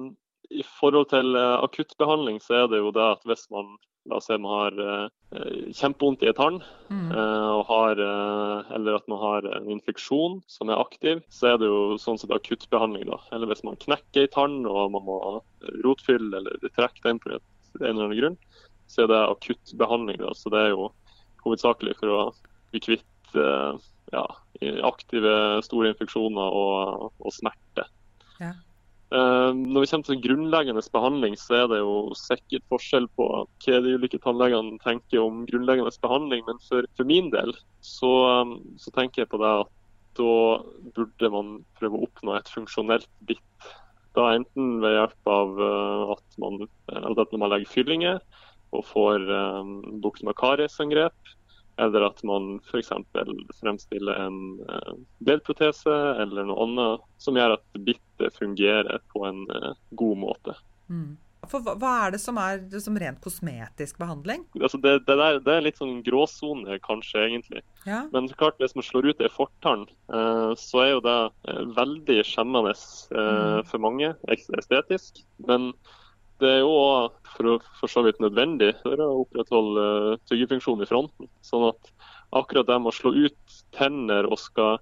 i 0.52 0.64
forhold 0.80 1.10
til 1.12 1.36
eh, 1.36 1.58
akuttbehandling 1.64 2.40
så 2.44 2.64
er 2.64 2.68
det 2.72 2.80
jo 2.80 2.92
det 2.96 3.04
at 3.18 3.24
hvis 3.28 3.48
man 3.54 3.76
La 4.08 4.22
oss 4.22 4.30
si 4.30 4.38
man 4.40 4.54
har 4.72 4.78
eh, 4.80 5.72
kjempevondt 5.76 6.22
i 6.24 6.30
en 6.30 6.36
tann, 6.38 6.60
Mm. 6.88 7.10
eh, 7.12 7.64
har, 7.68 8.00
eh, 8.00 8.70
eller 8.78 8.96
at 8.96 9.08
man 9.12 9.20
har 9.20 9.48
en 9.58 9.66
infeksjon 9.74 10.38
som 10.48 10.70
er 10.72 10.80
aktiv, 10.80 11.20
så 11.28 11.50
er 11.50 11.58
det 11.60 11.68
jo 11.68 11.98
sånn 12.00 12.16
sett 12.18 12.32
akuttbehandling. 12.32 13.04
da. 13.10 13.18
Eller 13.36 13.48
hvis 13.52 13.66
man 13.68 13.76
knekker 13.76 14.22
en 14.24 14.32
tann 14.32 14.56
og 14.66 14.94
man 14.94 15.04
må 15.04 15.42
rotfylle 15.84 16.38
eller 16.40 16.56
trekke 16.72 17.04
den 17.04 17.20
på 17.20 17.34
en 17.36 17.42
eller 17.82 18.06
annen 18.06 18.16
grunn, 18.22 18.38
så 18.88 19.04
er 19.04 19.08
det 19.12 19.20
akuttbehandling. 19.28 20.18
da. 20.24 20.32
Så 20.32 20.50
det 20.56 20.60
er 20.64 20.70
jo 20.70 20.88
hovedsakelig 21.44 21.98
for 22.00 22.08
å 22.08 22.22
bli 22.72 22.80
kvitt 22.80 23.36
eh, 23.36 23.76
ja, 24.14 24.26
aktive 24.88 25.62
store 25.68 25.92
infeksjoner 25.92 26.48
og, 26.64 27.12
og 27.20 27.36
smerte. 27.36 27.90
Ja. 28.40 28.54
Eh, 29.08 29.52
når 29.56 29.86
vi 29.86 29.88
kommer 29.88 30.08
til 30.10 30.20
grunnleggende 30.24 30.84
behandling, 30.92 31.38
så 31.40 31.62
er 31.62 31.70
det 31.72 31.80
jo 31.80 31.94
sikkert 32.20 32.66
forskjell 32.74 33.06
på 33.16 33.28
hva 33.64 33.80
de 33.86 33.94
ulike 33.96 34.20
tannlegene 34.20 34.76
tenker 34.84 35.24
om 35.24 35.46
grunnleggende 35.48 35.94
behandling. 36.04 36.44
Men 36.50 36.60
for, 36.68 36.88
for 37.00 37.08
min 37.08 37.32
del 37.32 37.56
så, 37.80 38.12
um, 38.44 38.58
så 38.82 38.92
tenker 38.98 39.24
jeg 39.24 39.32
på 39.32 39.40
det 39.40 39.54
at 39.64 39.74
da 40.18 40.34
burde 40.98 41.30
man 41.32 41.56
prøve 41.78 42.00
å 42.00 42.08
oppnå 42.10 42.36
et 42.36 42.52
funksjonelt 42.52 43.08
bitt. 43.30 43.72
Da 44.18 44.32
Enten 44.34 44.80
ved 44.82 44.98
hjelp 44.98 45.32
av 45.32 45.60
eh, 45.62 46.14
at 46.18 46.38
man, 46.42 46.68
at 46.90 47.36
man 47.38 47.52
legger 47.54 47.72
fyllinger 47.78 48.22
og 48.76 48.84
får 48.90 49.24
um, 49.32 49.76
bukt 50.04 50.26
med 50.28 50.36
kariesangrep, 50.36 51.36
eller 51.78 52.08
at 52.08 52.24
man 52.28 52.58
f.eks. 52.72 52.90
fremstiller 53.62 54.26
en 54.26 54.40
uh, 54.66 54.96
eller 55.28 56.50
noe 56.50 56.64
annet 56.66 57.06
som 57.22 57.38
gjør 57.38 57.58
at 57.58 57.80
bittet 57.86 58.36
fungerer 58.38 59.00
på 59.14 59.26
en 59.28 59.46
eh, 59.54 59.74
god 60.00 60.18
måte. 60.18 60.56
Mm. 60.90 61.18
For 61.48 61.64
hva, 61.64 61.76
hva 61.80 61.92
er 62.06 62.16
det 62.16 62.20
som 62.22 62.38
er 62.42 62.64
som 62.82 62.98
rent 63.00 63.20
kosmetisk 63.24 64.00
behandling? 64.02 64.44
Altså 64.60 64.80
det, 64.82 64.94
det, 65.08 65.16
der, 65.20 65.40
det 65.44 65.54
er 65.54 65.66
litt 65.68 65.80
sånn 65.80 66.02
gråsone, 66.06 66.80
kanskje, 66.84 67.24
egentlig. 67.28 67.62
Ja. 67.86 68.04
Men 68.14 68.30
klart, 68.40 68.58
hvis 68.62 68.76
man 68.78 68.86
slår 68.88 69.12
ut 69.12 69.24
ei 69.24 69.32
fortann, 69.32 69.86
eh, 70.14 70.52
så 70.60 70.84
er 70.84 70.92
jo 70.96 71.06
det 71.06 71.18
eh, 71.48 71.64
veldig 71.78 72.18
skjemmende 72.28 72.74
eh, 72.74 73.60
for 73.70 73.84
mange, 73.84 74.12
estetisk. 74.34 75.24
Men 75.48 75.72
det 76.42 76.50
er 76.50 76.60
jo 76.62 76.74
for, 77.34 77.64
for 77.80 77.92
så 77.92 78.04
vidt 78.06 78.20
nødvendig 78.24 78.74
for 78.84 79.02
å 79.02 79.24
opprettholde 79.24 80.18
tyggefunksjonen 80.30 80.86
i 80.86 80.90
fronten. 80.90 81.32
Sånn 81.46 81.68
at 81.70 81.92
akkurat 82.38 82.68
det 82.68 82.78
med 82.82 82.92
å 82.92 82.98
slå 82.98 83.14
ut 83.16 83.58
tenner 83.76 84.28
og 84.30 84.40
skal 84.42 84.78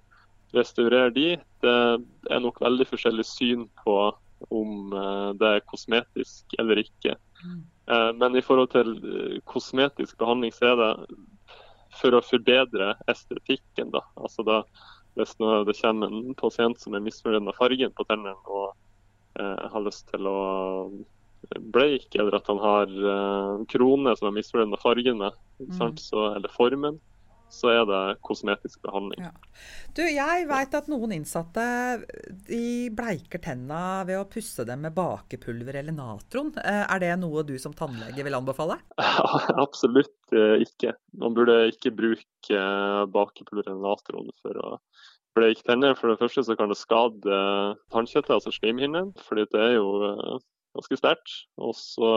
restaurere 0.56 1.10
de, 1.14 1.28
det 1.64 1.76
er 2.30 2.42
nok 2.42 2.60
veldig 2.62 2.86
forskjellig 2.88 3.26
syn 3.28 3.66
på 3.82 3.96
om 4.52 4.92
eh, 4.92 5.30
det 5.40 5.48
er 5.48 5.64
kosmetisk 5.70 6.56
eller 6.60 6.82
ikke. 6.82 7.16
Eh, 7.90 8.12
Men 8.20 8.36
i 8.36 8.44
forhold 8.44 8.70
til 8.74 8.92
eh, 9.00 9.38
kosmetisk 9.48 10.18
behandling, 10.18 10.52
så 10.52 10.72
er 10.72 10.76
det 10.82 10.90
for 11.96 12.16
å 12.16 12.24
forbedre 12.24 12.94
estetikken. 13.08 13.90
da. 13.94 14.04
Altså 14.20 14.44
da, 14.46 14.62
Hvis 15.16 15.32
det 15.38 15.78
kommer 15.80 16.12
en 16.12 16.34
pasient 16.36 16.80
som 16.80 16.94
er 16.94 17.04
misfornøyd 17.04 17.46
med 17.46 17.56
fargen 17.56 17.92
på 17.96 18.04
tennene 18.04 18.36
og 18.44 18.74
eh, 19.40 19.68
har 19.72 19.84
lyst 19.84 20.08
til 20.12 20.28
å 20.28 20.38
bleike, 21.72 22.18
eller 22.20 22.38
at 22.38 22.48
han 22.50 22.62
har 22.62 22.92
uh, 22.92 23.64
krone 23.70 24.14
som 24.18 24.30
er 24.30 24.38
misfornøyd 24.38 24.72
med 24.72 24.82
fargen 24.82 25.20
med? 25.20 25.36
Så, 26.00 26.24
eller 26.36 26.52
formen, 26.52 26.98
så 27.52 27.70
er 27.70 27.84
det 27.88 28.00
kosmetisk 28.26 28.82
behandling. 28.84 29.22
Ja. 29.22 29.30
Du, 29.96 30.02
jeg 30.02 30.46
veit 30.50 30.74
at 30.76 30.88
noen 30.90 31.14
innsatte 31.16 31.64
de 32.48 32.90
bleiker 32.96 33.40
tenna 33.42 34.02
ved 34.08 34.18
å 34.20 34.26
pusse 34.28 34.66
dem 34.68 34.82
med 34.84 34.96
bakepulver 34.96 35.78
eller 35.80 35.94
natron. 35.96 36.52
Eh, 36.58 36.82
Er 36.84 37.02
det 37.02 37.12
noe 37.22 37.44
du 37.46 37.54
som 37.62 37.74
tannlege 37.76 38.26
vil 38.26 38.36
anbefale? 38.36 38.80
Absolutt 39.64 40.34
eh, 40.34 40.66
ikke. 40.66 40.96
Man 41.22 41.36
burde 41.38 41.68
ikke 41.70 41.94
bruke 41.96 42.64
bakepulver 43.14 43.70
eller 43.70 43.84
natron 43.86 44.32
for 44.42 44.58
å 44.60 44.74
bleike 45.36 45.64
tenner. 45.68 45.96
For 45.96 46.10
det 46.10 46.20
første 46.20 46.44
så 46.48 46.58
kan 46.58 46.72
det 46.72 46.80
skade 46.80 47.40
tannkjøttet, 47.94 48.34
altså 48.40 48.52
slimhinnen, 48.54 49.14
fordi 49.28 49.46
det 49.54 49.64
er 49.70 49.74
jo 49.78 49.88
ganske 50.76 50.98
sterkt. 51.00 51.34
Og 51.58 51.74
så 51.78 52.10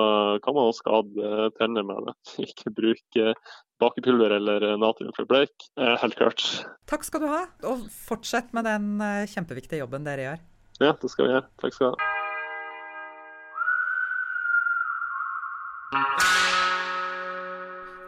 kan 0.43 0.55
man 0.55 0.69
også 0.69 0.83
skade 0.83 1.31
eh, 1.31 1.47
tenner 1.57 1.87
med 1.87 2.09
det. 2.09 2.15
Ikke 2.47 2.73
bruke 2.75 3.33
bakepulver 3.79 4.37
eller 4.37 4.69
eh, 4.71 4.77
natrium 4.81 5.15
for 5.17 5.29
bleik. 5.29 5.55
Eh, 5.79 5.95
Helt 6.03 6.19
klart. 6.19 6.45
Takk 6.89 7.07
skal 7.07 7.25
du 7.25 7.29
ha, 7.31 7.43
og 7.71 7.87
fortsett 8.07 8.53
med 8.55 8.67
den 8.67 9.03
kjempeviktige 9.31 9.83
jobben 9.83 10.07
dere 10.07 10.27
gjør. 10.27 10.47
Ja, 10.79 10.95
det 10.95 11.11
skal 11.11 11.27
vi 11.27 11.35
gjøre. 11.35 11.47
Takk 11.63 11.75
skal 11.75 11.91
du 11.91 11.97
ha. 11.97 12.15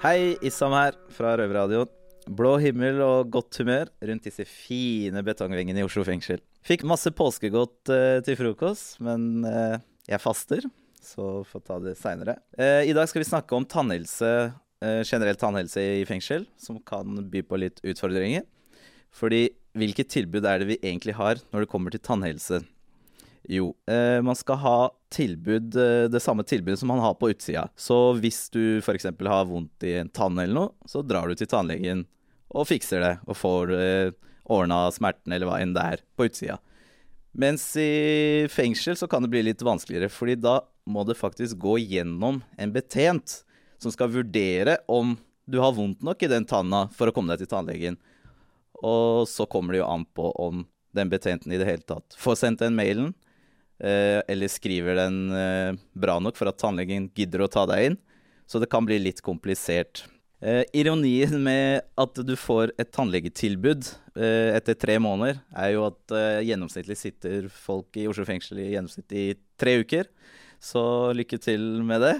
Hei, 0.01 0.33
Issam 0.41 0.73
her 0.73 0.95
fra 1.13 1.35
Røverradioen. 1.37 1.89
Blå 2.29 2.55
himmel 2.61 2.99
og 3.01 3.31
godt 3.33 3.57
humør 3.61 3.89
rundt 4.05 4.25
disse 4.27 4.45
fine 4.45 5.23
betongvengene 5.25 5.81
i 5.81 5.85
Oslo 5.85 6.03
fengsel. 6.05 6.41
Fikk 6.65 6.85
masse 6.89 7.09
påskegodt 7.17 7.89
uh, 7.89 8.19
til 8.25 8.37
frokost, 8.37 8.99
men 9.01 9.45
eh, 9.45 9.79
jeg 10.09 10.21
faster, 10.21 10.65
så 11.01 11.41
får 11.49 11.63
ta 11.65 11.79
det 11.83 11.95
seinere. 11.99 12.37
Eh, 12.57 12.89
I 12.89 12.95
dag 12.97 13.09
skal 13.09 13.23
vi 13.23 13.29
snakke 13.29 13.57
om 13.57 13.65
tannhelse, 13.65 14.53
eh, 14.81 15.01
generell 15.07 15.39
tannhelse 15.39 15.81
i 16.01 16.05
fengsel, 16.05 16.45
som 16.57 16.79
kan 16.79 17.23
by 17.29 17.41
på 17.45 17.59
litt 17.59 17.81
utfordringer. 17.83 18.45
Fordi 19.11 19.49
hvilket 19.77 20.11
tilbud 20.11 20.45
er 20.45 20.61
det 20.61 20.69
vi 20.69 20.79
egentlig 20.81 21.15
har 21.17 21.41
når 21.51 21.65
det 21.65 21.71
kommer 21.71 21.93
til 21.93 22.03
tannhelse? 22.03 22.61
Jo, 23.49 23.71
eh, 23.89 24.21
man 24.21 24.37
skal 24.37 24.59
ha 24.61 24.77
tilbud, 25.09 25.75
eh, 25.75 26.07
det 26.07 26.21
samme 26.21 26.45
tilbudet 26.45 26.79
som 26.79 26.91
man 26.93 27.01
har 27.01 27.15
på 27.15 27.31
utsida. 27.33 27.69
Så 27.75 28.13
hvis 28.21 28.49
du 28.53 28.79
f.eks. 28.79 29.09
har 29.09 29.45
vondt 29.49 29.83
i 29.83 29.97
en 29.97 30.09
tann 30.09 30.37
eller 30.37 30.53
noe, 30.53 30.73
så 30.85 31.01
drar 31.01 31.27
du 31.27 31.35
til 31.35 31.49
tannlegen 31.49 32.05
og 32.53 32.67
fikser 32.67 33.01
det, 33.01 33.15
og 33.27 33.37
får 33.39 33.73
eh, 33.73 34.11
ordna 34.51 34.83
smerten 34.93 35.33
eller 35.33 35.49
hva 35.49 35.61
enn 35.61 35.73
det 35.73 35.87
er 35.95 36.03
på 36.15 36.27
utsida. 36.29 36.59
Mens 37.31 37.63
i 37.79 38.47
fengsel 38.51 38.97
så 38.99 39.07
kan 39.07 39.23
det 39.23 39.31
bli 39.31 39.43
litt 39.45 39.61
vanskeligere, 39.63 40.11
fordi 40.11 40.35
da 40.35 40.59
må 40.89 41.05
det 41.07 41.19
faktisk 41.19 41.59
gå 41.61 41.77
gjennom 41.79 42.41
en 42.59 42.73
betjent 42.73 43.41
som 43.81 43.93
skal 43.93 44.11
vurdere 44.11 44.77
om 44.91 45.15
du 45.47 45.59
har 45.63 45.73
vondt 45.75 46.03
nok 46.03 46.23
i 46.23 46.29
den 46.31 46.45
tanna 46.45 46.85
for 46.95 47.09
å 47.09 47.15
komme 47.15 47.33
deg 47.33 47.43
til 47.43 47.51
tannlegen. 47.53 47.97
Og 48.83 49.27
så 49.29 49.47
kommer 49.49 49.73
det 49.73 49.81
jo 49.81 49.89
an 49.89 50.05
på 50.05 50.29
om 50.41 50.65
den 50.95 51.11
betjenten 51.11 51.53
i 51.53 51.59
det 51.59 51.67
hele 51.69 51.85
tatt 51.87 52.17
får 52.19 52.39
sendt 52.41 52.63
den 52.63 52.75
mailen, 52.75 53.13
eh, 53.79 54.19
eller 54.27 54.51
skriver 54.51 54.97
den 54.99 55.19
eh, 55.31 55.79
bra 55.95 56.17
nok 56.19 56.35
for 56.39 56.51
at 56.51 56.59
tannlegen 56.59 57.09
gidder 57.15 57.45
å 57.45 57.51
ta 57.51 57.65
deg 57.69 57.91
inn. 57.91 57.99
Så 58.43 58.59
det 58.59 58.67
kan 58.71 58.83
bli 58.83 58.97
litt 58.99 59.21
komplisert. 59.23 60.03
Eh, 60.41 60.63
ironien 60.73 61.35
med 61.43 61.83
at 62.01 62.21
du 62.25 62.33
får 62.39 62.71
et 62.81 62.89
tannlegetilbud 62.89 63.85
eh, 64.17 64.55
etter 64.57 64.73
tre 64.73 64.95
måneder, 64.97 65.37
er 65.53 65.75
jo 65.75 65.83
at 65.85 66.15
eh, 66.17 66.41
gjennomsnittlig 66.47 66.97
sitter 66.97 67.45
folk 67.53 67.99
i 68.01 68.07
Oslo 68.09 68.25
fengsel 68.25 68.63
i 68.63 68.71
gjennomsnitt 68.71 69.13
i 69.13 69.25
tre 69.61 69.77
uker. 69.83 70.09
Så 70.61 70.81
lykke 71.13 71.37
til 71.41 71.61
med 71.85 72.01
det. 72.01 72.15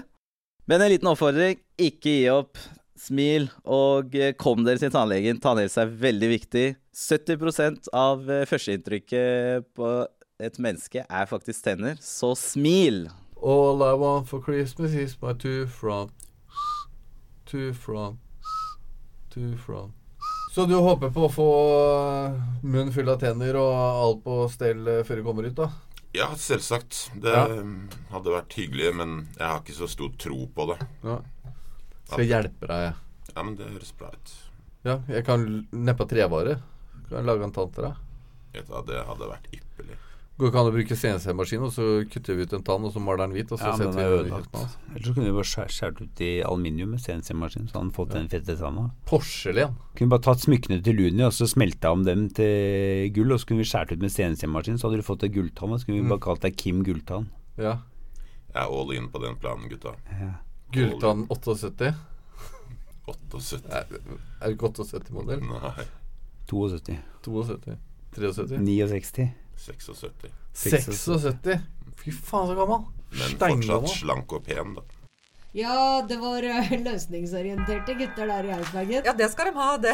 Men 0.70 0.84
en 0.84 0.92
liten 0.92 1.10
oppfordring, 1.10 1.58
ikke 1.74 2.14
gi 2.14 2.30
opp. 2.30 2.62
Smil, 3.02 3.48
og 3.66 4.14
eh, 4.14 4.36
kom 4.38 4.62
dere 4.62 4.78
til 4.78 4.92
tannlegen. 4.94 5.42
Tannhelse 5.42 5.82
er 5.82 5.94
veldig 6.04 6.28
viktig. 6.36 6.66
70% 6.94 7.90
av 7.98 8.30
eh, 8.30 8.44
førsteinntrykket 8.46 9.72
på 9.74 9.94
et 10.42 10.62
menneske 10.62 11.02
er 11.02 11.26
faktisk 11.30 11.66
tenner, 11.66 11.98
så 11.98 12.36
smil! 12.38 13.08
All 13.42 13.82
I 13.82 13.94
want 13.98 14.28
for 14.30 14.38
Christmas 14.38 14.94
is 14.94 15.16
my 15.20 15.32
two 15.34 15.66
front 15.66 16.14
Two 17.52 17.74
front 17.76 18.16
to 19.34 19.52
front 19.60 19.92
Så 20.54 20.64
du 20.68 20.74
håper 20.80 21.10
på 21.12 21.26
å 21.26 21.32
få 21.32 21.46
uh, 22.32 22.38
munn 22.64 22.92
full 22.92 23.08
av 23.12 23.18
tenner 23.20 23.56
og 23.60 23.72
alt 23.76 24.22
på 24.24 24.36
stell 24.52 24.88
uh, 24.88 25.00
før 25.04 25.20
du 25.20 25.26
kommer 25.26 25.48
ut, 25.48 25.56
da? 25.58 25.68
Ja, 26.16 26.30
selvsagt. 26.36 27.10
Det 27.20 27.32
Ja. 27.32 27.44
um, 27.48 27.88
hadde 28.12 28.34
vært 28.34 28.56
hyggelig, 28.56 28.90
men 28.96 29.14
jeg 29.38 29.46
har 29.48 29.60
ikke 29.62 29.76
så 29.76 29.88
stor 29.88 30.12
tro 30.20 30.46
på 30.52 30.66
det. 30.72 30.78
Ja. 31.04 31.18
Skal 32.04 32.24
jeg 32.24 32.32
hjelpe 32.34 32.68
deg. 32.68 32.98
Ja, 33.32 33.42
men 33.42 33.56
det 33.56 33.70
høres 33.70 33.92
bra 33.96 34.10
ut. 34.12 34.32
Ja, 34.84 34.98
jeg 35.08 35.24
kan 35.24 35.46
neppe 35.72 36.04
trevare. 36.10 36.58
Kan 37.08 37.18
jeg 37.22 37.28
lage 37.30 37.48
en 37.48 37.54
tann 37.56 37.72
til 37.72 37.88
deg. 37.88 38.00
Det 38.52 38.66
hadde 39.08 39.28
vært 39.30 39.48
ypperlig. 39.56 39.96
Går 40.40 40.48
ikke 40.48 40.60
an 40.62 40.68
å 40.70 40.72
bruke 40.72 40.96
CNC-maskin, 40.96 41.62
og 41.66 41.72
så 41.74 41.84
kutter 42.08 42.38
vi 42.38 42.46
ut 42.46 42.52
en 42.56 42.62
tann, 42.64 42.84
og 42.88 42.92
så 42.94 43.00
maler 43.04 43.26
den 43.26 43.34
hvit, 43.36 43.50
og 43.52 43.60
så 43.60 43.68
Ja, 43.68 43.72
setter 43.76 43.90
er 43.90 43.92
vi 43.92 44.02
den 44.02 44.14
ødelagt. 44.32 44.54
Eller 44.56 44.94
Ellers 44.96 45.04
så 45.06 45.12
kunne 45.14 45.26
vi 45.26 45.34
bare 45.36 45.66
skjært 45.76 46.00
ut 46.00 46.22
i 46.24 46.30
aluminium 46.48 46.94
med 46.94 47.02
CNC-maskin, 47.04 47.66
så 47.68 47.76
hadde 47.76 47.82
han 47.84 47.90
fått 47.98 48.14
den 48.16 48.30
fette 48.32 48.56
tanna. 48.58 48.86
Porselen. 49.10 49.74
Kunne 49.98 50.14
bare 50.14 50.24
tatt 50.24 50.40
smykkene 50.46 50.80
til 50.82 50.96
Luni 50.96 51.26
og 51.26 51.34
så 51.36 51.46
smelta 51.52 51.92
om 51.92 52.06
dem 52.08 52.24
til 52.32 53.12
gull, 53.12 53.36
og 53.36 53.42
så 53.42 53.50
kunne 53.50 53.60
vi 53.60 53.68
skåret 53.68 53.92
ut 53.92 54.00
med 54.06 54.14
CNC-maskin, 54.16 54.80
så 54.80 54.88
hadde 54.88 55.02
du 55.02 55.06
fått 55.06 55.26
ei 55.28 55.32
gulltann. 55.36 55.76
Og 55.76 55.82
så 55.82 55.86
kunne 55.90 56.00
vi 56.00 56.08
bare 56.14 56.24
kalt 56.24 56.40
deg 56.48 56.56
Kim 56.56 56.80
Gulltann. 56.88 57.28
Ja. 57.60 57.76
Jeg 58.54 58.64
er 58.64 58.72
all 58.72 58.96
in 58.96 59.12
på 59.12 59.20
den 59.20 59.36
planen, 59.36 59.68
gutta. 59.68 59.94
Gulltann 60.72 61.26
78. 61.28 61.92
78. 63.04 63.68
Er, 63.68 63.84
er 64.40 64.48
det 64.48 64.56
ikke 64.56 64.72
78-modell? 64.72 65.44
Nei. 65.44 65.86
72. 66.48 66.96
72. 67.22 67.76
73. 68.16 68.58
69. 68.64 69.30
76. 69.66 70.32
76. 70.52 71.60
Fy 72.02 72.12
faen, 72.12 72.50
så 72.50 72.58
gammel. 72.58 72.84
Men 73.12 73.38
fortsatt 73.38 73.88
slank 73.98 74.32
og 74.34 74.44
pen, 74.46 74.76
da. 74.78 74.84
Ja, 75.52 76.04
det 76.08 76.16
var 76.16 76.44
eh, 76.48 76.72
løsningsorienterte 76.86 77.96
gutter 77.98 78.30
der 78.30 78.48
i 78.48 78.54
Eidsbergen. 78.56 79.04
Ja, 79.04 79.12
det 79.12 79.28
skal 79.32 79.50
de 79.50 79.58
ha, 79.58 79.74
det. 79.76 79.92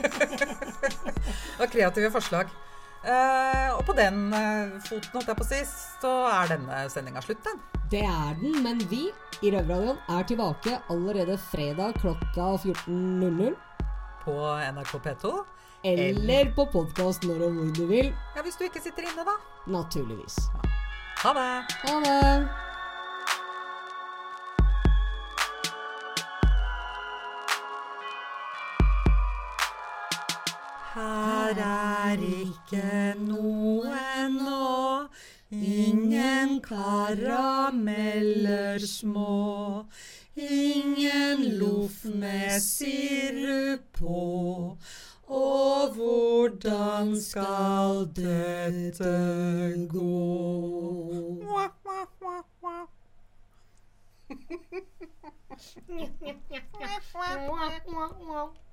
det 0.02 1.60
var 1.60 1.70
kreative 1.70 2.10
forslag. 2.10 2.50
Uh, 3.00 3.78
og 3.78 3.86
på 3.88 3.94
den 3.96 4.26
uh, 4.34 4.74
foten, 4.84 5.14
holdt 5.14 5.30
jeg 5.30 5.38
på 5.38 5.44
å 5.46 5.48
si, 5.48 5.60
så 6.02 6.10
er 6.28 6.50
denne 6.50 6.82
sendinga 6.92 7.22
slutt, 7.24 7.40
den. 7.46 7.62
Det 7.90 8.02
er 8.04 8.34
den, 8.42 8.58
men 8.64 8.82
vi 8.90 9.06
i 9.40 9.52
Røverradioen 9.54 10.02
er 10.12 10.26
tilbake 10.28 10.74
allerede 10.92 11.38
fredag 11.46 11.96
klokka 12.02 12.50
14.00. 12.66 13.54
På 14.20 14.34
NRK 14.74 14.92
P2. 15.06 15.32
Eller 15.84 16.50
på 16.54 16.66
podkast 16.72 17.22
når 17.24 17.46
og 17.46 17.52
hvor 17.56 17.70
du 17.72 17.86
vil. 17.88 18.12
Ja, 18.36 18.42
Hvis 18.42 18.56
du 18.60 18.64
ikke 18.64 18.82
sitter 18.82 19.02
inne, 19.08 19.24
da. 19.24 19.36
Naturligvis. 19.66 20.36
Ha 21.22 21.32
det. 21.36 21.74
Ha 21.84 22.00
det! 22.04 22.48
Her 30.94 31.54
er 31.64 32.18
ikke 32.18 33.14
noe 33.22 34.00
nå, 34.34 35.06
ingen 35.54 36.60
karameller 36.64 37.66
små. 38.84 39.86
Ingen 40.36 41.58
loff 41.60 42.04
med 42.04 42.60
sirup 42.64 43.80
på. 44.00 44.76
Og 45.30 45.94
hvordan 45.94 47.20
skal 47.20 48.10
dette 48.16 49.14
gå? 49.88 50.16